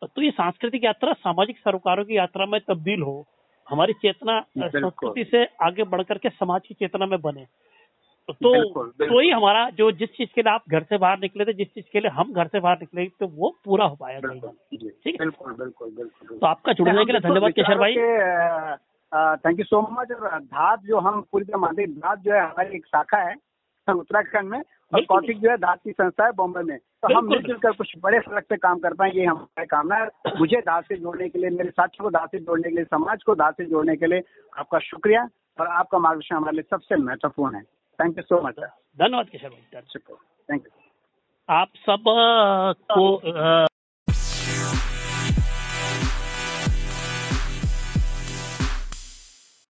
तो 0.01 0.21
ये 0.21 0.31
सांस्कृतिक 0.31 0.83
यात्रा 0.83 1.13
सामाजिक 1.15 1.57
सरोकारों 1.57 2.05
की 2.05 2.17
यात्रा 2.17 2.45
में 2.45 2.59
तब्दील 2.61 3.01
हो 3.01 3.25
हमारी 3.69 3.93
चेतना 3.93 4.39
संस्कृति 4.59 5.23
से 5.23 5.45
आगे 5.61 5.83
बढ़कर 5.83 6.17
के 6.17 6.29
समाज 6.29 6.61
की 6.67 6.73
चेतना 6.73 7.05
में 7.05 7.19
बने। 7.21 7.45
तो 8.29 8.35
तो 9.05 9.19
ही 9.19 9.29
हमारा 9.29 9.69
जो 9.69 9.91
जिस 9.91 10.09
चीज़ 10.09 10.29
के 10.35 10.41
लिए 10.41 10.53
आप 10.53 10.63
घर 10.69 10.83
से 10.83 10.97
बाहर 10.97 11.19
निकले 11.19 11.45
थे 11.45 11.53
जिस 11.53 11.67
चीज़ 11.67 11.85
के 11.93 11.99
लिए 11.99 12.11
हम 12.11 12.33
घर 12.33 12.47
से 12.47 12.59
बाहर 12.59 12.79
निकले 12.79 13.05
तो 13.19 13.27
वो 13.27 13.49
पूरा 13.65 13.85
हो 13.85 13.95
पाया 13.95 14.19
ठीक 14.19 14.43
है? 14.43 15.17
बिल्कुल 15.17 15.53
बिल्कुल 15.53 15.89
बिल्कुल 15.89 16.37
तो 16.37 16.47
आपका 16.47 16.73
जुड़ने 16.73 17.05
के 17.05 17.11
लिए 17.11 17.21
धन्यवाद 17.21 17.51
केशर 17.51 17.77
भाई। 17.77 17.95
थैंक 19.37 19.59
यू 19.59 19.65
सो 19.65 19.81
मच 19.91 20.11
धात 20.43 20.83
जो 20.83 20.99
हम 20.99 21.21
पूरी 21.31 21.45
तरह 21.45 21.57
मानते 21.57 21.85
धात 21.87 22.19
जो 22.19 22.33
है 22.33 22.41
हमारी 22.41 22.75
एक 22.75 22.85
शाखा 22.85 23.17
है 23.17 23.35
उत्तराखंड 23.87 24.49
में। 24.49 24.61
और 24.93 25.01
कौशिक 25.05 25.39
जो 25.39 25.49
है 25.49 25.57
दास 25.57 25.79
की 25.83 25.91
संस्था 25.91 26.25
है 26.25 26.31
बॉम्बे 26.31 26.61
में। 26.63 26.77
तो 26.77 27.13
हम 27.15 27.27
मिलजुल 27.29 27.57
कर 27.57 27.71
कुछ 27.71 27.93
बड़े 28.03 28.19
सड़क 28.19 28.45
पे 28.49 28.57
काम 28.57 28.79
कर 28.79 28.93
पाए 28.93 29.11
ये 29.11 29.25
हमारी 29.25 29.65
कामना 29.65 29.95
है। 29.95 30.07
मुझे 30.39 30.61
दास 30.61 30.83
से 30.83 30.95
जोड़ने 30.97 31.29
के 31.29 31.39
लिए 31.39 31.49
मेरे 31.49 31.69
साथियों 31.69 32.03
को 32.03 32.09
दास 32.09 32.29
से 32.31 32.39
जोड़ने 32.39 32.69
के 32.69 32.75
लिए 32.75 32.85
समाज 32.85 33.23
को 33.23 33.35
दास 33.35 33.53
से 33.57 33.65
जोड़ने 33.65 33.95
के 33.95 34.07
लिए 34.07 34.23
आपका 34.57 34.79
शुक्रिया 34.79 35.27
और 35.59 35.67
आपका 35.67 35.97
मार्गदर्शन 35.97 36.35
हमारे 36.35 36.55
लिए 36.57 36.65
सबसे 36.69 36.95
महत्वपूर्ण 36.97 37.55
है। 37.55 37.61
थैंक 37.99 38.17
यू 38.17 38.23
सो 38.23 38.41
मच 38.41 38.59
धन्यवाद 38.59 39.29
किशोर 39.29 40.17
थैंक 40.49 40.63
यू 40.63 40.71
आप 41.49 41.67
सबको 41.79 43.17